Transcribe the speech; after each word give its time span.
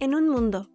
En 0.00 0.14
un 0.14 0.28
mundo 0.28 0.70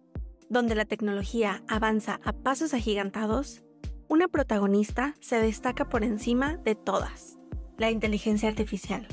donde 0.50 0.74
la 0.74 0.84
tecnología 0.84 1.62
avanza 1.66 2.20
a 2.24 2.34
pasos 2.34 2.74
agigantados, 2.74 3.62
una 4.06 4.28
protagonista 4.28 5.14
se 5.20 5.36
destaca 5.36 5.88
por 5.88 6.04
encima 6.04 6.58
de 6.58 6.74
todas, 6.74 7.38
la 7.78 7.90
inteligencia 7.90 8.50
artificial. 8.50 9.08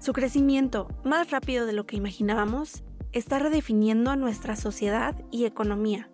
Su 0.00 0.12
crecimiento, 0.12 0.88
más 1.04 1.30
rápido 1.30 1.64
de 1.64 1.74
lo 1.74 1.86
que 1.86 1.94
imaginábamos, 1.94 2.82
está 3.12 3.38
redefiniendo 3.38 4.16
nuestra 4.16 4.56
sociedad 4.56 5.14
y 5.30 5.44
economía. 5.44 6.10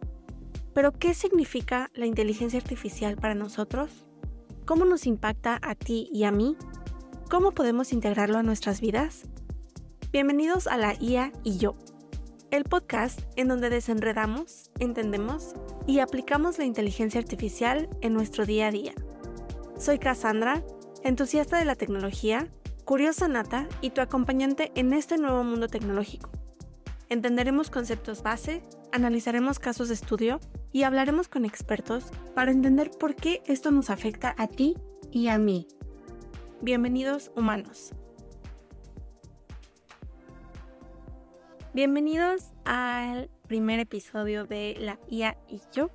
Pero, 0.75 0.93
¿qué 0.93 1.15
significa 1.15 1.91
la 1.95 2.05
inteligencia 2.05 2.59
artificial 2.59 3.17
para 3.17 3.35
nosotros? 3.35 4.07
¿Cómo 4.67 4.85
nos 4.85 5.07
impacta 5.07 5.59
a 5.63 5.75
ti 5.75 6.11
y 6.13 6.25
a 6.25 6.33
mí? 6.33 6.55
¿Cómo 7.31 7.53
podemos 7.53 7.95
integrarlo 7.95 8.37
a 8.37 8.43
nuestras 8.43 8.83
vidas? 8.83 9.23
Bienvenidos 10.13 10.67
a 10.67 10.77
la 10.77 10.95
IA 11.01 11.33
y 11.43 11.57
yo 11.57 11.77
el 12.53 12.65
podcast 12.65 13.21
en 13.37 13.49
donde 13.49 13.71
desenredamos, 13.71 14.71
entendemos 14.79 15.55
y 15.87 16.01
aplicamos 16.01 16.59
la 16.59 16.67
inteligencia 16.67 17.19
artificial 17.19 17.89
en 18.03 18.13
nuestro 18.13 18.45
día 18.45 18.67
a 18.67 18.71
día. 18.71 18.93
Soy 19.79 19.99
Cassandra, 19.99 20.63
entusiasta 21.03 21.59
de 21.59 21.65
la 21.65 21.77
tecnología, 21.77 22.49
curiosa 22.85 23.27
nata 23.27 23.67
y 23.81 23.91
tu 23.91 24.03
acompañante 24.03 24.71
en 24.75 24.93
este 24.93 25.17
nuevo 25.17 25.43
mundo 25.43 25.67
tecnológico. 25.67 26.31
Entenderemos 27.09 27.71
conceptos 27.71 28.23
base, 28.23 28.63
analizaremos 28.93 29.59
casos 29.59 29.89
de 29.89 29.95
estudio 29.95 30.39
y 30.73 30.83
hablaremos 30.83 31.29
con 31.29 31.47
expertos 31.47 32.05
para 32.35 32.51
entender 32.51 32.91
por 32.91 33.15
qué 33.15 33.43
esto 33.47 33.71
nos 33.71 33.89
afecta 33.89 34.35
a 34.37 34.47
ti 34.47 34.77
y 35.11 35.29
a 35.29 35.39
mí. 35.39 35.69
Bienvenidos 36.61 37.33
humanos. 37.35 37.95
Bienvenidos 41.75 42.53
al 42.67 43.31
primer 43.49 43.81
episodio 43.81 44.45
de 44.45 44.77
La 44.79 44.99
IA 45.09 45.39
y 45.49 45.63
yo, 45.73 45.89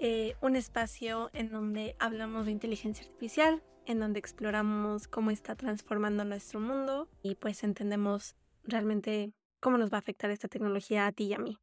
eh, 0.00 0.34
un 0.40 0.56
espacio 0.56 1.30
en 1.34 1.50
donde 1.50 1.94
hablamos 2.00 2.46
de 2.46 2.50
inteligencia 2.50 3.06
artificial, 3.06 3.62
en 3.86 4.00
donde 4.00 4.18
exploramos 4.18 5.06
cómo 5.06 5.30
está 5.30 5.54
transformando 5.54 6.24
nuestro 6.24 6.58
mundo 6.58 7.08
y 7.22 7.36
pues 7.36 7.62
entendemos 7.62 8.34
realmente 8.64 9.32
cómo 9.60 9.78
nos 9.78 9.92
va 9.92 9.98
a 9.98 10.00
afectar 10.00 10.32
esta 10.32 10.48
tecnología 10.48 11.06
a 11.06 11.12
ti 11.12 11.26
y 11.26 11.34
a 11.34 11.38
mí. 11.38 11.60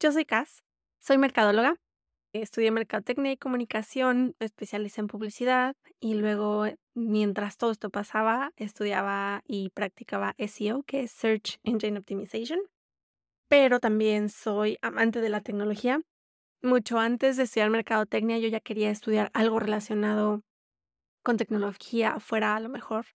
Yo 0.00 0.10
soy 0.10 0.24
Cass, 0.24 0.64
soy 0.98 1.18
mercadóloga, 1.18 1.76
estudié 2.42 2.70
mercadotecnia 2.70 3.32
y 3.32 3.36
comunicación, 3.36 4.34
me 4.38 4.46
especialicé 4.46 5.00
en 5.00 5.06
publicidad 5.06 5.74
y 6.00 6.14
luego 6.14 6.66
mientras 6.94 7.56
todo 7.56 7.70
esto 7.70 7.90
pasaba, 7.90 8.52
estudiaba 8.56 9.42
y 9.46 9.70
practicaba 9.70 10.34
SEO, 10.38 10.82
que 10.84 11.00
es 11.00 11.10
Search 11.10 11.58
Engine 11.62 11.98
Optimization. 11.98 12.60
Pero 13.48 13.80
también 13.80 14.28
soy 14.28 14.78
amante 14.82 15.20
de 15.20 15.28
la 15.28 15.40
tecnología. 15.40 16.00
Mucho 16.62 16.98
antes 16.98 17.36
de 17.36 17.44
estudiar 17.44 17.70
mercadotecnia, 17.70 18.38
yo 18.38 18.48
ya 18.48 18.60
quería 18.60 18.90
estudiar 18.90 19.30
algo 19.34 19.60
relacionado 19.60 20.42
con 21.22 21.36
tecnología, 21.36 22.18
fuera 22.18 22.56
a 22.56 22.60
lo 22.60 22.68
mejor 22.68 23.06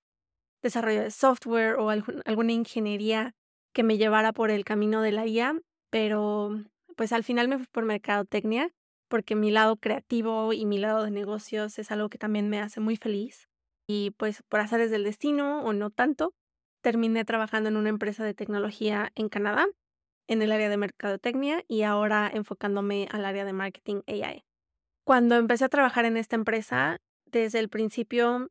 desarrollo 0.62 1.02
de 1.02 1.12
software 1.12 1.76
o 1.76 1.90
alguna 1.90 2.52
ingeniería 2.52 3.34
que 3.74 3.84
me 3.84 3.98
llevara 3.98 4.32
por 4.34 4.52
el 4.52 4.64
camino 4.64 5.02
de 5.02 5.12
la 5.12 5.26
IA, 5.26 5.60
pero 5.90 6.64
pues 6.96 7.14
al 7.14 7.24
final 7.24 7.48
me 7.48 7.58
fui 7.58 7.68
por 7.72 7.86
mercadotecnia 7.86 8.70
porque 9.12 9.36
mi 9.36 9.52
lado 9.52 9.76
creativo 9.76 10.54
y 10.54 10.66
mi 10.66 10.78
lado 10.78 11.04
de 11.04 11.12
negocios 11.12 11.78
es 11.78 11.92
algo 11.92 12.08
que 12.08 12.18
también 12.18 12.48
me 12.50 12.62
hace 12.62 12.80
muy 12.80 12.96
feliz. 12.96 13.50
Y 13.86 14.12
pues 14.12 14.42
por 14.48 14.62
azares 14.62 14.90
del 14.90 15.04
destino 15.04 15.64
o 15.64 15.74
no 15.74 15.90
tanto, 15.90 16.34
terminé 16.82 17.26
trabajando 17.26 17.68
en 17.68 17.76
una 17.76 17.90
empresa 17.90 18.24
de 18.24 18.34
tecnología 18.34 19.12
en 19.16 19.28
Canadá, 19.28 19.68
en 20.30 20.42
el 20.42 20.54
área 20.54 20.70
de 20.70 20.78
mercadotecnia 20.78 21.66
y 21.68 21.82
ahora 21.82 22.32
enfocándome 22.34 23.10
al 23.12 23.26
área 23.26 23.44
de 23.44 23.52
marketing 23.52 24.02
AI. 24.08 24.46
Cuando 25.04 25.36
empecé 25.36 25.66
a 25.66 25.70
trabajar 25.70 26.06
en 26.06 26.16
esta 26.16 26.38
empresa, 26.38 27.02
desde 27.26 27.60
el 27.60 27.68
principio, 27.68 28.48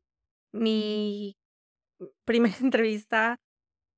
mi 0.53 1.37
primera 2.23 2.55
entrevista 2.61 3.39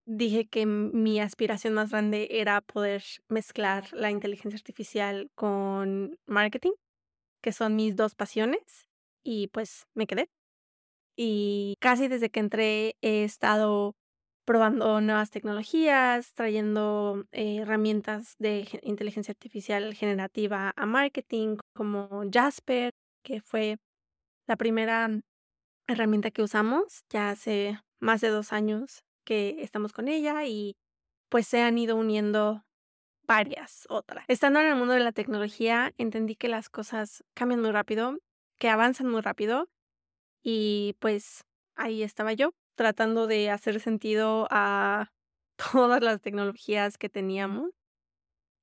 dije 0.05 0.47
que 0.47 0.65
mi 0.65 1.19
aspiración 1.19 1.73
más 1.73 1.91
grande 1.91 2.27
era 2.31 2.61
poder 2.61 3.03
mezclar 3.29 3.91
la 3.93 4.11
inteligencia 4.11 4.57
artificial 4.57 5.29
con 5.35 6.17
marketing, 6.25 6.73
que 7.41 7.51
son 7.51 7.75
mis 7.75 7.95
dos 7.95 8.15
pasiones, 8.15 8.87
y 9.23 9.47
pues 9.47 9.87
me 9.93 10.07
quedé. 10.07 10.29
Y 11.15 11.75
casi 11.79 12.07
desde 12.07 12.29
que 12.29 12.39
entré 12.39 12.95
he 13.01 13.23
estado 13.23 13.95
probando 14.45 14.99
nuevas 15.01 15.29
tecnologías, 15.29 16.33
trayendo 16.33 17.25
eh, 17.31 17.57
herramientas 17.57 18.35
de 18.39 18.67
inteligencia 18.81 19.31
artificial 19.31 19.93
generativa 19.93 20.73
a 20.75 20.85
marketing 20.85 21.57
como 21.73 22.23
Jasper, 22.31 22.91
que 23.23 23.41
fue 23.41 23.77
la 24.47 24.57
primera 24.57 25.09
herramienta 25.87 26.31
que 26.31 26.43
usamos 26.43 27.03
ya 27.09 27.29
hace 27.29 27.79
más 27.99 28.21
de 28.21 28.29
dos 28.29 28.51
años 28.51 29.03
que 29.23 29.61
estamos 29.63 29.93
con 29.93 30.07
ella 30.07 30.45
y 30.45 30.75
pues 31.29 31.47
se 31.47 31.61
han 31.61 31.77
ido 31.77 31.95
uniendo 31.95 32.63
varias 33.25 33.85
otras. 33.89 34.25
Estando 34.27 34.59
en 34.59 34.67
el 34.67 34.75
mundo 34.75 34.93
de 34.93 34.99
la 34.99 35.11
tecnología, 35.11 35.93
entendí 35.97 36.35
que 36.35 36.49
las 36.49 36.69
cosas 36.69 37.23
cambian 37.33 37.61
muy 37.61 37.71
rápido, 37.71 38.17
que 38.59 38.69
avanzan 38.69 39.09
muy 39.09 39.21
rápido 39.21 39.69
y 40.43 40.95
pues 40.99 41.45
ahí 41.75 42.03
estaba 42.03 42.33
yo 42.33 42.53
tratando 42.75 43.27
de 43.27 43.49
hacer 43.49 43.79
sentido 43.79 44.47
a 44.51 45.11
todas 45.73 46.01
las 46.01 46.21
tecnologías 46.21 46.97
que 46.97 47.09
teníamos 47.09 47.71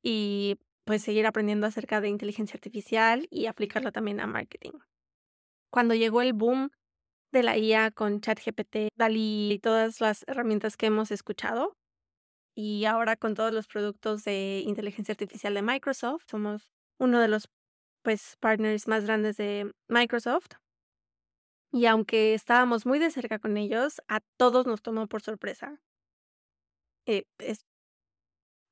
y 0.02 0.58
pues 0.84 1.02
seguir 1.02 1.26
aprendiendo 1.26 1.66
acerca 1.66 2.00
de 2.00 2.08
inteligencia 2.08 2.56
artificial 2.56 3.26
y 3.30 3.46
aplicarla 3.46 3.92
también 3.92 4.20
a 4.20 4.26
marketing. 4.26 4.72
Cuando 5.70 5.94
llegó 5.94 6.20
el 6.20 6.32
boom 6.32 6.70
de 7.32 7.42
la 7.42 7.56
IA 7.58 7.90
con 7.90 8.20
ChatGPT, 8.20 8.88
DALI 8.96 9.52
y 9.52 9.58
todas 9.60 10.00
las 10.00 10.24
herramientas 10.28 10.76
que 10.76 10.86
hemos 10.86 11.10
escuchado, 11.10 11.74
y 12.56 12.84
ahora 12.86 13.16
con 13.16 13.34
todos 13.34 13.52
los 13.52 13.66
productos 13.68 14.24
de 14.24 14.62
inteligencia 14.66 15.12
artificial 15.12 15.54
de 15.54 15.62
Microsoft, 15.62 16.24
somos 16.30 16.68
uno 16.98 17.20
de 17.20 17.28
los 17.28 17.48
pues 18.02 18.36
partners 18.40 18.88
más 18.88 19.04
grandes 19.06 19.36
de 19.36 19.72
Microsoft 19.88 20.48
y 21.72 21.86
aunque 21.86 22.34
estábamos 22.34 22.86
muy 22.86 22.98
de 22.98 23.10
cerca 23.10 23.38
con 23.38 23.56
ellos, 23.56 24.00
a 24.08 24.20
todos 24.36 24.66
nos 24.66 24.82
tomó 24.82 25.06
por 25.06 25.22
sorpresa. 25.22 25.80
Eh, 27.06 27.24
es 27.38 27.64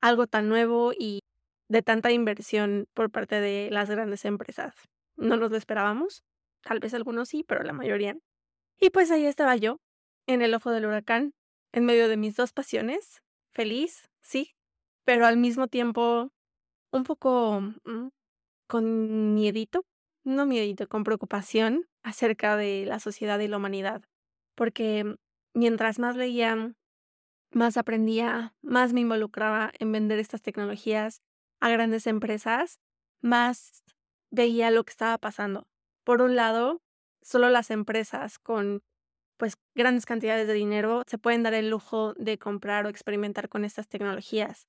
algo 0.01 0.27
tan 0.27 0.49
nuevo 0.49 0.91
y 0.97 1.19
de 1.69 1.81
tanta 1.81 2.11
inversión 2.11 2.87
por 2.93 3.11
parte 3.11 3.39
de 3.41 3.69
las 3.71 3.89
grandes 3.89 4.25
empresas. 4.25 4.73
No 5.17 5.35
nos 5.37 5.51
lo 5.51 5.57
esperábamos. 5.57 6.23
Tal 6.63 6.79
vez 6.79 6.93
algunos 6.93 7.29
sí, 7.29 7.43
pero 7.47 7.63
la 7.63 7.73
mayoría. 7.73 8.17
Y 8.79 8.91
pues 8.91 9.11
ahí 9.11 9.25
estaba 9.25 9.55
yo, 9.55 9.79
en 10.25 10.41
el 10.41 10.53
ojo 10.53 10.71
del 10.71 10.85
huracán, 10.85 11.33
en 11.73 11.85
medio 11.85 12.07
de 12.07 12.17
mis 12.17 12.35
dos 12.35 12.53
pasiones, 12.53 13.21
feliz, 13.51 14.09
sí, 14.21 14.55
pero 15.03 15.25
al 15.25 15.37
mismo 15.37 15.67
tiempo 15.67 16.31
un 16.91 17.03
poco 17.03 17.61
mm, 17.61 18.07
con 18.67 19.33
miedito, 19.35 19.85
no 20.23 20.45
miedito, 20.45 20.87
con 20.87 21.03
preocupación 21.03 21.87
acerca 22.03 22.55
de 22.55 22.85
la 22.85 22.99
sociedad 22.99 23.39
y 23.39 23.47
la 23.47 23.57
humanidad, 23.57 24.03
porque 24.55 25.17
mientras 25.53 25.99
más 25.99 26.15
leía, 26.15 26.73
más 27.51 27.77
aprendía, 27.77 28.55
más 28.61 28.93
me 28.93 29.01
involucraba 29.01 29.71
en 29.79 29.91
vender 29.91 30.19
estas 30.19 30.41
tecnologías 30.41 31.21
a 31.59 31.69
grandes 31.69 32.07
empresas, 32.07 32.79
más 33.21 33.83
veía 34.31 34.71
lo 34.71 34.83
que 34.83 34.91
estaba 34.91 35.17
pasando. 35.17 35.67
Por 36.03 36.21
un 36.21 36.35
lado, 36.35 36.81
solo 37.21 37.49
las 37.49 37.71
empresas 37.71 38.39
con 38.39 38.81
pues 39.37 39.55
grandes 39.75 40.05
cantidades 40.05 40.47
de 40.47 40.53
dinero 40.53 41.03
se 41.07 41.17
pueden 41.17 41.43
dar 41.43 41.53
el 41.53 41.69
lujo 41.69 42.13
de 42.15 42.37
comprar 42.37 42.85
o 42.85 42.89
experimentar 42.89 43.49
con 43.49 43.65
estas 43.65 43.87
tecnologías, 43.87 44.67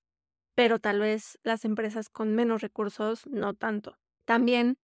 pero 0.55 0.79
tal 0.79 1.01
vez 1.01 1.39
las 1.45 1.65
empresas 1.65 2.09
con 2.11 2.35
menos 2.35 2.63
recursos 2.63 3.27
no 3.27 3.55
tanto. 3.55 3.99
También 4.27 4.79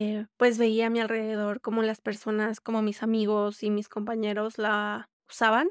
eh, 0.00 0.26
pues 0.38 0.58
veía 0.58 0.86
a 0.88 0.90
mi 0.90 1.00
alrededor 1.00 1.60
cómo 1.60 1.82
las 1.82 2.00
personas, 2.00 2.60
como 2.60 2.82
mis 2.82 3.02
amigos 3.02 3.62
y 3.62 3.70
mis 3.70 3.88
compañeros 3.88 4.58
la 4.58 5.08
usaban. 5.30 5.70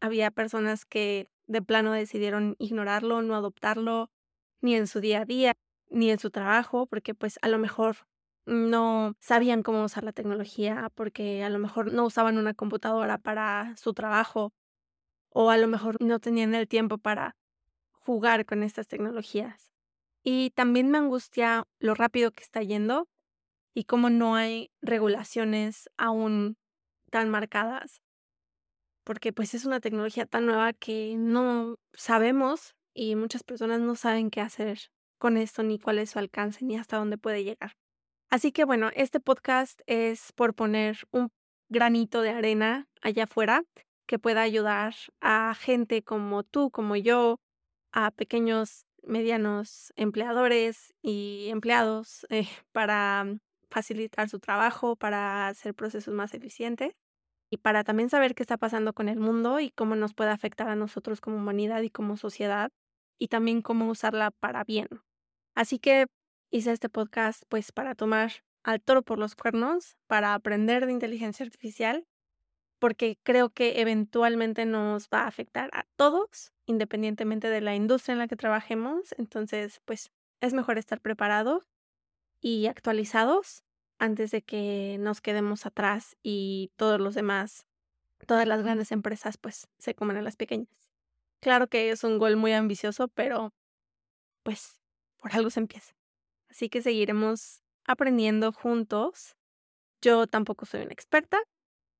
Había 0.00 0.30
personas 0.30 0.84
que 0.84 1.28
de 1.46 1.62
plano 1.62 1.92
decidieron 1.92 2.56
ignorarlo, 2.58 3.22
no 3.22 3.34
adoptarlo, 3.36 4.10
ni 4.60 4.76
en 4.76 4.86
su 4.86 5.00
día 5.00 5.22
a 5.22 5.24
día, 5.24 5.54
ni 5.90 6.10
en 6.10 6.18
su 6.18 6.30
trabajo, 6.30 6.86
porque 6.86 7.14
pues 7.14 7.38
a 7.42 7.48
lo 7.48 7.58
mejor 7.58 7.96
no 8.46 9.14
sabían 9.20 9.62
cómo 9.62 9.84
usar 9.84 10.04
la 10.04 10.12
tecnología, 10.12 10.90
porque 10.94 11.44
a 11.44 11.50
lo 11.50 11.58
mejor 11.58 11.92
no 11.92 12.04
usaban 12.04 12.38
una 12.38 12.54
computadora 12.54 13.18
para 13.18 13.76
su 13.76 13.94
trabajo, 13.94 14.52
o 15.30 15.50
a 15.50 15.58
lo 15.58 15.68
mejor 15.68 15.96
no 16.00 16.20
tenían 16.20 16.54
el 16.54 16.68
tiempo 16.68 16.98
para 16.98 17.36
jugar 17.92 18.46
con 18.46 18.62
estas 18.62 18.88
tecnologías. 18.88 19.70
Y 20.24 20.50
también 20.50 20.90
me 20.90 20.98
angustia 20.98 21.64
lo 21.80 21.94
rápido 21.94 22.32
que 22.32 22.42
está 22.42 22.62
yendo 22.62 23.08
y 23.74 23.84
cómo 23.84 24.10
no 24.10 24.36
hay 24.36 24.70
regulaciones 24.82 25.90
aún 25.98 26.56
tan 27.10 27.30
marcadas. 27.30 28.02
Porque 29.04 29.32
pues 29.32 29.54
es 29.54 29.64
una 29.66 29.80
tecnología 29.80 30.26
tan 30.26 30.46
nueva 30.46 30.72
que 30.72 31.14
no 31.16 31.76
sabemos 31.92 32.74
y 32.94 33.16
muchas 33.16 33.42
personas 33.42 33.80
no 33.80 33.96
saben 33.96 34.30
qué 34.30 34.40
hacer 34.40 34.78
con 35.18 35.36
esto, 35.36 35.62
ni 35.62 35.78
cuál 35.78 35.98
es 35.98 36.10
su 36.10 36.18
alcance, 36.18 36.64
ni 36.64 36.76
hasta 36.76 36.98
dónde 36.98 37.18
puede 37.18 37.44
llegar. 37.44 37.72
Así 38.30 38.52
que 38.52 38.64
bueno, 38.64 38.90
este 38.94 39.20
podcast 39.20 39.80
es 39.86 40.32
por 40.32 40.54
poner 40.54 40.98
un 41.10 41.30
granito 41.68 42.22
de 42.22 42.30
arena 42.30 42.88
allá 43.02 43.24
afuera 43.24 43.64
que 44.06 44.18
pueda 44.18 44.42
ayudar 44.42 44.94
a 45.20 45.54
gente 45.54 46.02
como 46.02 46.42
tú, 46.42 46.70
como 46.70 46.96
yo, 46.96 47.38
a 47.92 48.10
pequeños, 48.10 48.86
medianos 49.02 49.92
empleadores 49.96 50.94
y 51.02 51.48
empleados 51.50 52.26
eh, 52.30 52.48
para 52.72 53.26
facilitar 53.70 54.28
su 54.28 54.38
trabajo, 54.40 54.96
para 54.96 55.48
hacer 55.48 55.74
procesos 55.74 56.14
más 56.14 56.34
eficientes 56.34 56.92
y 57.50 57.58
para 57.58 57.84
también 57.84 58.10
saber 58.10 58.34
qué 58.34 58.42
está 58.42 58.56
pasando 58.56 58.92
con 58.92 59.08
el 59.08 59.18
mundo 59.18 59.60
y 59.60 59.70
cómo 59.70 59.96
nos 59.96 60.14
puede 60.14 60.30
afectar 60.30 60.68
a 60.68 60.76
nosotros 60.76 61.20
como 61.20 61.36
humanidad 61.36 61.82
y 61.82 61.90
como 61.90 62.16
sociedad 62.16 62.70
y 63.18 63.28
también 63.28 63.62
cómo 63.62 63.88
usarla 63.88 64.30
para 64.32 64.64
bien. 64.64 64.88
Así 65.54 65.78
que 65.78 66.06
hice 66.54 66.70
este 66.70 66.88
podcast 66.88 67.42
pues 67.48 67.72
para 67.72 67.96
tomar 67.96 68.30
al 68.62 68.80
toro 68.80 69.02
por 69.02 69.18
los 69.18 69.34
cuernos, 69.34 69.96
para 70.06 70.34
aprender 70.34 70.86
de 70.86 70.92
inteligencia 70.92 71.44
artificial, 71.44 72.06
porque 72.78 73.18
creo 73.24 73.50
que 73.50 73.80
eventualmente 73.80 74.64
nos 74.64 75.08
va 75.08 75.22
a 75.22 75.26
afectar 75.26 75.68
a 75.72 75.84
todos, 75.96 76.52
independientemente 76.66 77.48
de 77.48 77.60
la 77.60 77.74
industria 77.74 78.12
en 78.12 78.20
la 78.20 78.28
que 78.28 78.36
trabajemos. 78.36 79.16
Entonces, 79.18 79.80
pues 79.84 80.12
es 80.40 80.54
mejor 80.54 80.78
estar 80.78 81.00
preparados 81.00 81.64
y 82.40 82.66
actualizados 82.66 83.64
antes 83.98 84.30
de 84.30 84.42
que 84.42 84.96
nos 85.00 85.20
quedemos 85.20 85.66
atrás 85.66 86.16
y 86.22 86.70
todos 86.76 87.00
los 87.00 87.16
demás, 87.16 87.66
todas 88.28 88.46
las 88.46 88.62
grandes 88.62 88.92
empresas, 88.92 89.38
pues 89.38 89.66
se 89.78 89.96
comen 89.96 90.18
a 90.18 90.22
las 90.22 90.36
pequeñas. 90.36 90.92
Claro 91.40 91.66
que 91.66 91.90
es 91.90 92.04
un 92.04 92.18
gol 92.18 92.36
muy 92.36 92.52
ambicioso, 92.52 93.08
pero 93.08 93.52
pues 94.44 94.80
por 95.16 95.34
algo 95.34 95.50
se 95.50 95.58
empieza. 95.58 95.96
Así 96.54 96.68
que 96.68 96.82
seguiremos 96.82 97.62
aprendiendo 97.84 98.52
juntos. 98.52 99.34
Yo 100.00 100.28
tampoco 100.28 100.66
soy 100.66 100.82
una 100.82 100.92
experta, 100.92 101.38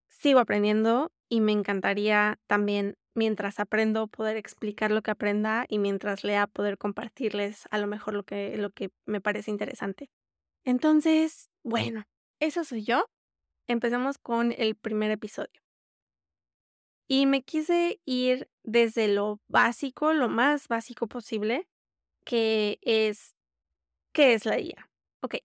sigo 0.08 0.38
aprendiendo 0.38 1.10
y 1.28 1.40
me 1.40 1.50
encantaría 1.50 2.38
también 2.46 2.94
mientras 3.16 3.58
aprendo 3.58 4.06
poder 4.06 4.36
explicar 4.36 4.92
lo 4.92 5.02
que 5.02 5.10
aprenda 5.10 5.66
y 5.68 5.78
mientras 5.78 6.22
lea 6.22 6.46
poder 6.46 6.78
compartirles 6.78 7.66
a 7.72 7.78
lo 7.78 7.88
mejor 7.88 8.14
lo 8.14 8.22
que, 8.22 8.56
lo 8.56 8.70
que 8.70 8.90
me 9.06 9.20
parece 9.20 9.50
interesante. 9.50 10.08
Entonces, 10.64 11.50
bueno, 11.64 12.04
eso 12.40 12.62
soy 12.62 12.84
yo. 12.84 13.06
Empezamos 13.66 14.18
con 14.18 14.52
el 14.52 14.76
primer 14.76 15.10
episodio. 15.10 15.62
Y 17.08 17.26
me 17.26 17.42
quise 17.42 18.00
ir 18.04 18.48
desde 18.62 19.08
lo 19.08 19.40
básico, 19.48 20.12
lo 20.12 20.28
más 20.28 20.68
básico 20.68 21.08
posible, 21.08 21.66
que 22.24 22.78
es, 22.82 23.33
¿qué 24.14 24.32
es 24.34 24.46
la 24.46 24.58
IA? 24.58 24.90
Ok, 25.22 25.36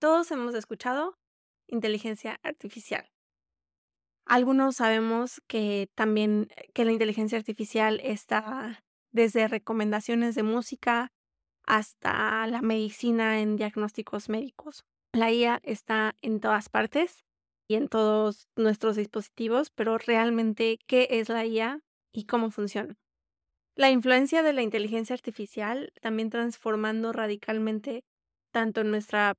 todos 0.00 0.30
hemos 0.30 0.54
escuchado 0.54 1.16
inteligencia 1.68 2.38
artificial. 2.42 3.08
Algunos 4.26 4.76
sabemos 4.76 5.42
que 5.48 5.90
también 5.94 6.48
eh, 6.56 6.70
que 6.74 6.84
la 6.84 6.92
inteligencia 6.92 7.38
artificial 7.38 8.00
está 8.02 8.84
desde 9.12 9.48
recomendaciones 9.48 10.34
de 10.34 10.42
música 10.42 11.12
hasta 11.66 12.46
la 12.46 12.62
medicina 12.62 13.40
en 13.40 13.56
diagnósticos 13.56 14.28
médicos. 14.28 14.84
La 15.12 15.32
IA 15.32 15.60
está 15.64 16.14
en 16.22 16.40
todas 16.40 16.68
partes 16.68 17.24
y 17.68 17.76
en 17.76 17.88
todos 17.88 18.48
nuestros 18.56 18.96
dispositivos, 18.96 19.70
pero 19.70 19.98
realmente, 19.98 20.78
¿qué 20.86 21.08
es 21.10 21.28
la 21.28 21.44
IA 21.46 21.80
y 22.12 22.24
cómo 22.24 22.50
funciona? 22.50 22.96
La 23.74 23.90
influencia 23.90 24.42
de 24.42 24.52
la 24.52 24.60
inteligencia 24.60 25.14
artificial 25.14 25.92
también 26.02 26.28
transformando 26.28 27.12
radicalmente 27.12 28.04
tanto 28.52 28.84
nuestra 28.84 29.34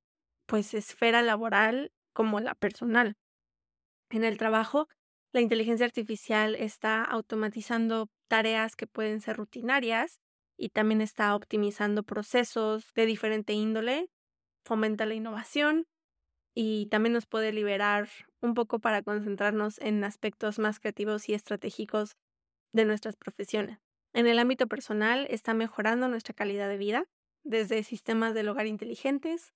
pues 0.46 0.74
esfera 0.74 1.22
laboral 1.22 1.92
como 2.12 2.40
la 2.40 2.56
personal. 2.56 3.14
En 4.10 4.24
el 4.24 4.36
trabajo, 4.36 4.88
la 5.32 5.40
inteligencia 5.40 5.86
artificial 5.86 6.56
está 6.56 7.02
automatizando 7.04 8.08
tareas 8.28 8.74
que 8.74 8.88
pueden 8.88 9.20
ser 9.20 9.36
rutinarias 9.36 10.18
y 10.56 10.70
también 10.70 11.00
está 11.00 11.34
optimizando 11.36 12.02
procesos 12.02 12.92
de 12.94 13.06
diferente 13.06 13.52
índole, 13.52 14.10
fomenta 14.64 15.06
la 15.06 15.14
innovación 15.14 15.86
y 16.54 16.86
también 16.86 17.12
nos 17.12 17.26
puede 17.26 17.52
liberar 17.52 18.08
un 18.40 18.54
poco 18.54 18.80
para 18.80 19.02
concentrarnos 19.02 19.78
en 19.80 20.02
aspectos 20.02 20.58
más 20.58 20.80
creativos 20.80 21.28
y 21.28 21.34
estratégicos 21.34 22.16
de 22.72 22.84
nuestras 22.84 23.16
profesiones. 23.16 23.83
En 24.14 24.28
el 24.28 24.38
ámbito 24.38 24.68
personal 24.68 25.26
está 25.28 25.54
mejorando 25.54 26.08
nuestra 26.08 26.34
calidad 26.34 26.68
de 26.68 26.78
vida, 26.78 27.04
desde 27.42 27.82
sistemas 27.82 28.32
del 28.32 28.48
hogar 28.48 28.66
inteligentes 28.66 29.52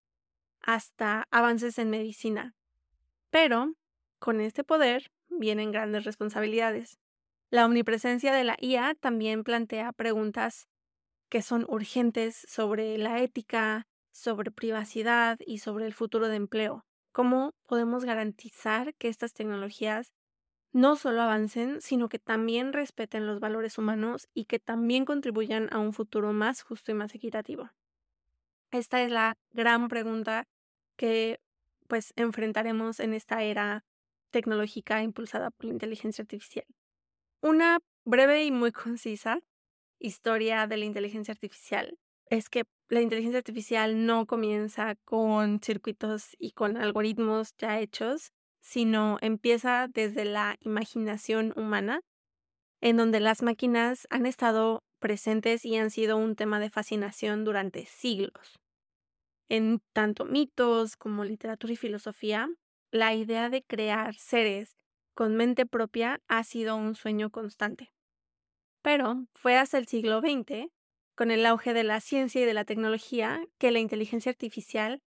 hasta 0.60 1.28
avances 1.30 1.78
en 1.78 1.90
medicina. 1.90 2.56
Pero 3.30 3.74
con 4.18 4.40
este 4.40 4.64
poder 4.64 5.12
vienen 5.28 5.70
grandes 5.70 6.04
responsabilidades. 6.04 6.98
La 7.50 7.64
omnipresencia 7.64 8.34
de 8.34 8.42
la 8.42 8.56
IA 8.60 8.96
también 8.98 9.44
plantea 9.44 9.92
preguntas 9.92 10.66
que 11.28 11.40
son 11.40 11.64
urgentes 11.68 12.44
sobre 12.48 12.98
la 12.98 13.20
ética, 13.22 13.86
sobre 14.10 14.50
privacidad 14.50 15.38
y 15.46 15.58
sobre 15.58 15.86
el 15.86 15.94
futuro 15.94 16.28
de 16.28 16.34
empleo. 16.34 16.84
¿Cómo 17.12 17.52
podemos 17.66 18.04
garantizar 18.04 18.92
que 18.96 19.08
estas 19.08 19.34
tecnologías 19.34 20.12
no 20.72 20.96
solo 20.96 21.22
avancen, 21.22 21.80
sino 21.80 22.08
que 22.08 22.18
también 22.18 22.72
respeten 22.72 23.26
los 23.26 23.40
valores 23.40 23.78
humanos 23.78 24.28
y 24.34 24.44
que 24.44 24.58
también 24.58 25.04
contribuyan 25.04 25.68
a 25.72 25.78
un 25.78 25.92
futuro 25.92 26.32
más 26.32 26.62
justo 26.62 26.90
y 26.90 26.94
más 26.94 27.14
equitativo? 27.14 27.70
Esta 28.70 29.02
es 29.02 29.10
la 29.10 29.34
gran 29.52 29.88
pregunta 29.88 30.44
que 30.96 31.40
pues 31.86 32.12
enfrentaremos 32.16 33.00
en 33.00 33.14
esta 33.14 33.42
era 33.42 33.84
tecnológica 34.30 35.02
impulsada 35.02 35.50
por 35.50 35.66
la 35.66 35.72
inteligencia 35.72 36.22
artificial. 36.22 36.66
Una 37.40 37.78
breve 38.04 38.44
y 38.44 38.50
muy 38.50 38.72
concisa 38.72 39.40
historia 39.98 40.66
de 40.66 40.76
la 40.76 40.84
inteligencia 40.84 41.32
artificial 41.32 41.98
es 42.30 42.48
que 42.50 42.64
la 42.88 43.00
inteligencia 43.00 43.38
artificial 43.38 44.06
no 44.06 44.26
comienza 44.26 44.94
con 45.04 45.60
circuitos 45.60 46.36
y 46.38 46.52
con 46.52 46.76
algoritmos 46.76 47.54
ya 47.58 47.80
hechos, 47.80 48.32
sino 48.60 49.18
empieza 49.20 49.88
desde 49.88 50.24
la 50.24 50.56
imaginación 50.60 51.52
humana, 51.56 52.00
en 52.80 52.96
donde 52.96 53.20
las 53.20 53.42
máquinas 53.42 54.06
han 54.10 54.26
estado 54.26 54.82
presentes 54.98 55.64
y 55.64 55.76
han 55.76 55.90
sido 55.90 56.16
un 56.16 56.36
tema 56.36 56.60
de 56.60 56.70
fascinación 56.70 57.44
durante 57.44 57.86
siglos. 57.86 58.58
En 59.48 59.80
tanto 59.92 60.24
mitos 60.24 60.96
como 60.96 61.24
literatura 61.24 61.72
y 61.72 61.76
filosofía, 61.76 62.48
la 62.90 63.14
idea 63.14 63.48
de 63.48 63.62
crear 63.62 64.14
seres 64.14 64.76
con 65.14 65.36
mente 65.36 65.66
propia 65.66 66.20
ha 66.28 66.44
sido 66.44 66.76
un 66.76 66.94
sueño 66.94 67.30
constante. 67.30 67.92
Pero 68.82 69.26
fue 69.34 69.56
hasta 69.56 69.78
el 69.78 69.86
siglo 69.86 70.20
XX, 70.20 70.68
con 71.16 71.30
el 71.30 71.44
auge 71.46 71.74
de 71.74 71.82
la 71.82 72.00
ciencia 72.00 72.42
y 72.42 72.44
de 72.44 72.54
la 72.54 72.64
tecnología, 72.64 73.44
que 73.58 73.72
la 73.72 73.80
inteligencia 73.80 74.30
artificial 74.30 75.02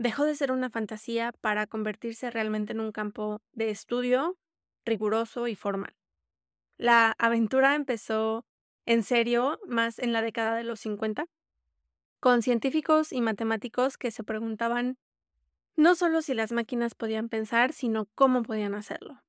dejó 0.00 0.24
de 0.24 0.34
ser 0.34 0.50
una 0.50 0.70
fantasía 0.70 1.32
para 1.42 1.66
convertirse 1.66 2.30
realmente 2.30 2.72
en 2.72 2.80
un 2.80 2.90
campo 2.90 3.42
de 3.52 3.68
estudio 3.68 4.38
riguroso 4.86 5.46
y 5.46 5.54
formal. 5.54 5.94
La 6.78 7.14
aventura 7.18 7.74
empezó 7.74 8.46
en 8.86 9.02
serio 9.02 9.60
más 9.66 9.98
en 9.98 10.14
la 10.14 10.22
década 10.22 10.56
de 10.56 10.64
los 10.64 10.80
50, 10.80 11.26
con 12.18 12.40
científicos 12.40 13.12
y 13.12 13.20
matemáticos 13.20 13.98
que 13.98 14.10
se 14.10 14.24
preguntaban 14.24 14.96
no 15.76 15.94
solo 15.94 16.22
si 16.22 16.32
las 16.32 16.50
máquinas 16.50 16.94
podían 16.94 17.28
pensar, 17.28 17.74
sino 17.74 18.06
cómo 18.14 18.42
podían 18.42 18.74
hacerlo. 18.74 19.22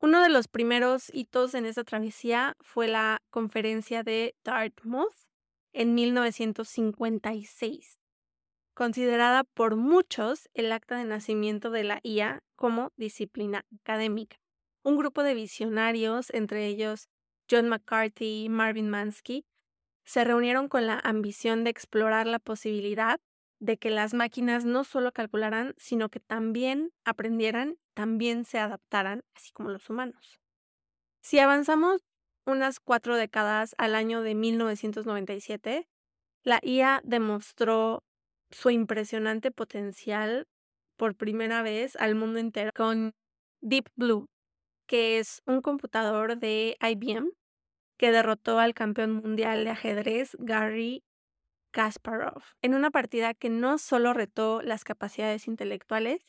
Uno 0.00 0.22
de 0.22 0.30
los 0.30 0.48
primeros 0.48 1.14
hitos 1.14 1.52
en 1.52 1.66
esa 1.66 1.84
travesía 1.84 2.56
fue 2.60 2.88
la 2.88 3.20
conferencia 3.28 4.02
de 4.02 4.34
Dartmouth 4.44 5.26
en 5.74 5.94
1956, 5.94 7.98
considerada 8.74 9.44
por 9.44 9.76
muchos 9.76 10.48
el 10.54 10.72
acta 10.72 10.96
de 10.96 11.04
nacimiento 11.04 11.70
de 11.70 11.84
la 11.84 12.00
IA 12.02 12.42
como 12.56 12.92
disciplina 12.96 13.64
académica. 13.80 14.36
Un 14.82 14.96
grupo 14.96 15.22
de 15.22 15.34
visionarios, 15.34 16.30
entre 16.30 16.66
ellos 16.66 17.08
John 17.50 17.68
McCarthy 17.68 18.44
y 18.44 18.48
Marvin 18.48 18.90
Mansky, 18.90 19.44
se 20.04 20.24
reunieron 20.24 20.68
con 20.68 20.86
la 20.86 20.98
ambición 20.98 21.64
de 21.64 21.70
explorar 21.70 22.26
la 22.26 22.38
posibilidad 22.38 23.20
de 23.60 23.78
que 23.78 23.90
las 23.90 24.12
máquinas 24.12 24.64
no 24.64 24.84
solo 24.84 25.12
calcularan, 25.12 25.74
sino 25.78 26.10
que 26.10 26.20
también 26.20 26.92
aprendieran 27.04 27.78
también 27.94 28.44
se 28.44 28.58
adaptaran, 28.58 29.22
así 29.34 29.52
como 29.52 29.70
los 29.70 29.88
humanos. 29.88 30.40
Si 31.22 31.38
avanzamos 31.38 32.02
unas 32.44 32.80
cuatro 32.80 33.16
décadas 33.16 33.74
al 33.78 33.94
año 33.94 34.20
de 34.20 34.34
1997, 34.34 35.88
la 36.42 36.58
IA 36.62 37.00
demostró 37.04 38.02
su 38.50 38.70
impresionante 38.70 39.50
potencial 39.50 40.46
por 40.96 41.16
primera 41.16 41.62
vez 41.62 41.96
al 41.96 42.14
mundo 42.14 42.38
entero 42.38 42.70
con 42.74 43.14
Deep 43.60 43.90
Blue, 43.96 44.28
que 44.86 45.18
es 45.18 45.42
un 45.46 45.60
computador 45.60 46.38
de 46.38 46.76
IBM 46.80 47.30
que 47.98 48.12
derrotó 48.12 48.58
al 48.58 48.74
campeón 48.74 49.12
mundial 49.12 49.64
de 49.64 49.70
ajedrez 49.70 50.36
Garry 50.38 51.02
Kasparov 51.72 52.42
en 52.62 52.74
una 52.74 52.90
partida 52.90 53.34
que 53.34 53.50
no 53.50 53.78
solo 53.78 54.12
retó 54.12 54.62
las 54.62 54.84
capacidades 54.84 55.48
intelectuales, 55.48 56.24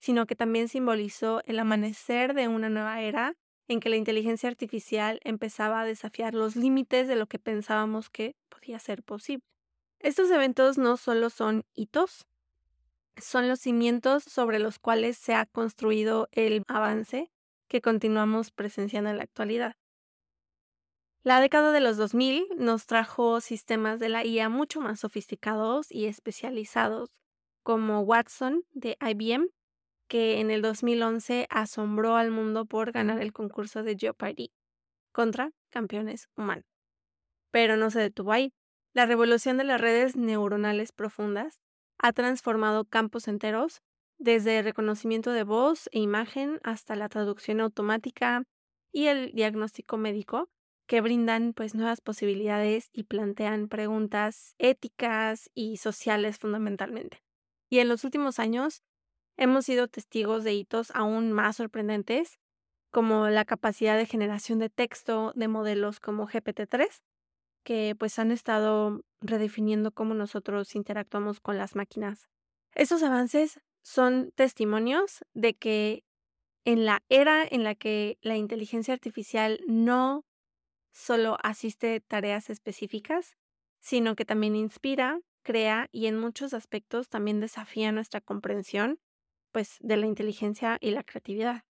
sino 0.00 0.26
que 0.26 0.36
también 0.36 0.68
simbolizó 0.68 1.42
el 1.46 1.58
amanecer 1.58 2.34
de 2.34 2.48
una 2.48 2.68
nueva 2.68 3.00
era 3.00 3.34
en 3.68 3.80
que 3.80 3.88
la 3.88 3.96
inteligencia 3.96 4.48
artificial 4.48 5.20
empezaba 5.24 5.80
a 5.80 5.84
desafiar 5.86 6.34
los 6.34 6.56
límites 6.56 7.06
de 7.08 7.16
lo 7.16 7.26
que 7.26 7.38
pensábamos 7.38 8.10
que 8.10 8.34
podía 8.48 8.78
ser 8.78 9.02
posible. 9.02 9.44
Estos 10.00 10.30
eventos 10.30 10.78
no 10.78 10.96
solo 10.96 11.28
son 11.28 11.66
hitos, 11.74 12.26
son 13.18 13.48
los 13.48 13.60
cimientos 13.60 14.24
sobre 14.24 14.58
los 14.58 14.78
cuales 14.78 15.18
se 15.18 15.34
ha 15.34 15.44
construido 15.44 16.30
el 16.32 16.64
avance 16.68 17.30
que 17.68 17.82
continuamos 17.82 18.50
presenciando 18.50 19.10
en 19.10 19.18
la 19.18 19.24
actualidad. 19.24 19.76
La 21.22 21.38
década 21.38 21.70
de 21.70 21.80
los 21.80 21.98
2000 21.98 22.46
nos 22.56 22.86
trajo 22.86 23.42
sistemas 23.42 24.00
de 24.00 24.08
la 24.08 24.24
IA 24.24 24.48
mucho 24.48 24.80
más 24.80 25.00
sofisticados 25.00 25.92
y 25.92 26.06
especializados, 26.06 27.10
como 27.62 28.00
Watson 28.00 28.64
de 28.72 28.96
IBM, 29.02 29.48
que 30.08 30.40
en 30.40 30.50
el 30.50 30.62
2011 30.62 31.46
asombró 31.50 32.16
al 32.16 32.30
mundo 32.30 32.64
por 32.64 32.90
ganar 32.92 33.20
el 33.20 33.34
concurso 33.34 33.82
de 33.82 33.96
Jeopardy 33.98 34.50
contra 35.12 35.52
campeones 35.68 36.30
humanos. 36.36 36.64
Pero 37.50 37.76
no 37.76 37.90
se 37.90 38.00
detuvo 38.00 38.32
ahí. 38.32 38.54
La 38.92 39.06
revolución 39.06 39.56
de 39.56 39.64
las 39.64 39.80
redes 39.80 40.16
neuronales 40.16 40.90
profundas 40.90 41.60
ha 41.98 42.12
transformado 42.12 42.84
campos 42.84 43.28
enteros, 43.28 43.82
desde 44.18 44.62
reconocimiento 44.62 45.30
de 45.30 45.44
voz 45.44 45.88
e 45.92 46.00
imagen 46.00 46.58
hasta 46.64 46.96
la 46.96 47.08
traducción 47.08 47.60
automática 47.60 48.42
y 48.92 49.06
el 49.06 49.32
diagnóstico 49.32 49.96
médico, 49.96 50.50
que 50.88 51.00
brindan 51.00 51.52
pues 51.52 51.76
nuevas 51.76 52.00
posibilidades 52.00 52.90
y 52.92 53.04
plantean 53.04 53.68
preguntas 53.68 54.56
éticas 54.58 55.48
y 55.54 55.76
sociales 55.76 56.38
fundamentalmente. 56.38 57.22
Y 57.70 57.78
en 57.78 57.88
los 57.88 58.02
últimos 58.02 58.40
años 58.40 58.82
hemos 59.36 59.66
sido 59.66 59.86
testigos 59.86 60.42
de 60.42 60.52
hitos 60.52 60.90
aún 60.94 61.30
más 61.30 61.56
sorprendentes, 61.56 62.40
como 62.90 63.28
la 63.28 63.44
capacidad 63.44 63.96
de 63.96 64.06
generación 64.06 64.58
de 64.58 64.68
texto 64.68 65.32
de 65.36 65.46
modelos 65.46 66.00
como 66.00 66.26
GPT-3, 66.26 67.00
que 67.64 67.94
pues 67.98 68.18
han 68.18 68.30
estado 68.30 69.00
redefiniendo 69.20 69.92
cómo 69.92 70.14
nosotros 70.14 70.74
interactuamos 70.74 71.40
con 71.40 71.58
las 71.58 71.76
máquinas. 71.76 72.28
Estos 72.74 73.02
avances 73.02 73.60
son 73.82 74.32
testimonios 74.34 75.24
de 75.34 75.54
que 75.54 76.04
en 76.64 76.84
la 76.84 77.02
era 77.08 77.44
en 77.44 77.64
la 77.64 77.74
que 77.74 78.18
la 78.22 78.36
inteligencia 78.36 78.94
artificial 78.94 79.60
no 79.66 80.24
solo 80.92 81.38
asiste 81.42 82.00
tareas 82.00 82.50
específicas, 82.50 83.36
sino 83.80 84.14
que 84.14 84.24
también 84.24 84.56
inspira, 84.56 85.20
crea 85.42 85.88
y 85.92 86.06
en 86.06 86.18
muchos 86.18 86.54
aspectos 86.54 87.08
también 87.08 87.40
desafía 87.40 87.92
nuestra 87.92 88.20
comprensión 88.20 88.98
pues 89.52 89.78
de 89.80 89.96
la 89.96 90.06
inteligencia 90.06 90.78
y 90.80 90.90
la 90.92 91.02
creatividad. 91.02 91.62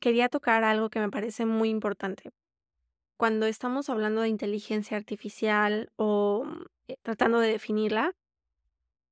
Quería 0.00 0.28
tocar 0.28 0.64
algo 0.64 0.90
que 0.90 1.00
me 1.00 1.10
parece 1.10 1.46
muy 1.46 1.68
importante. 1.70 2.30
Cuando 3.16 3.46
estamos 3.46 3.88
hablando 3.88 4.22
de 4.22 4.28
inteligencia 4.28 4.96
artificial 4.96 5.92
o 5.96 6.44
mm, 6.44 6.64
eh, 6.88 6.96
tratando 7.02 7.38
de 7.38 7.48
definirla, 7.48 8.14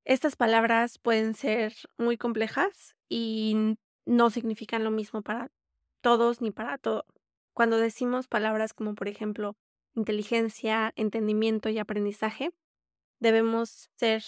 estas 0.04 0.34
palabras 0.34 0.98
pueden 0.98 1.34
ser 1.34 1.74
muy 1.96 2.16
complejas 2.16 2.96
y 3.08 3.76
no 4.04 4.30
significan 4.30 4.82
lo 4.82 4.90
mismo 4.90 5.22
para 5.22 5.50
todos 6.00 6.40
ni 6.40 6.50
para 6.50 6.78
todo. 6.78 7.06
Cuando 7.54 7.76
decimos 7.76 8.26
palabras 8.26 8.72
como 8.72 8.94
por 8.94 9.08
ejemplo 9.08 9.56
inteligencia, 9.94 10.92
entendimiento 10.96 11.68
y 11.68 11.78
aprendizaje, 11.78 12.50
debemos 13.20 13.90
ser 13.94 14.24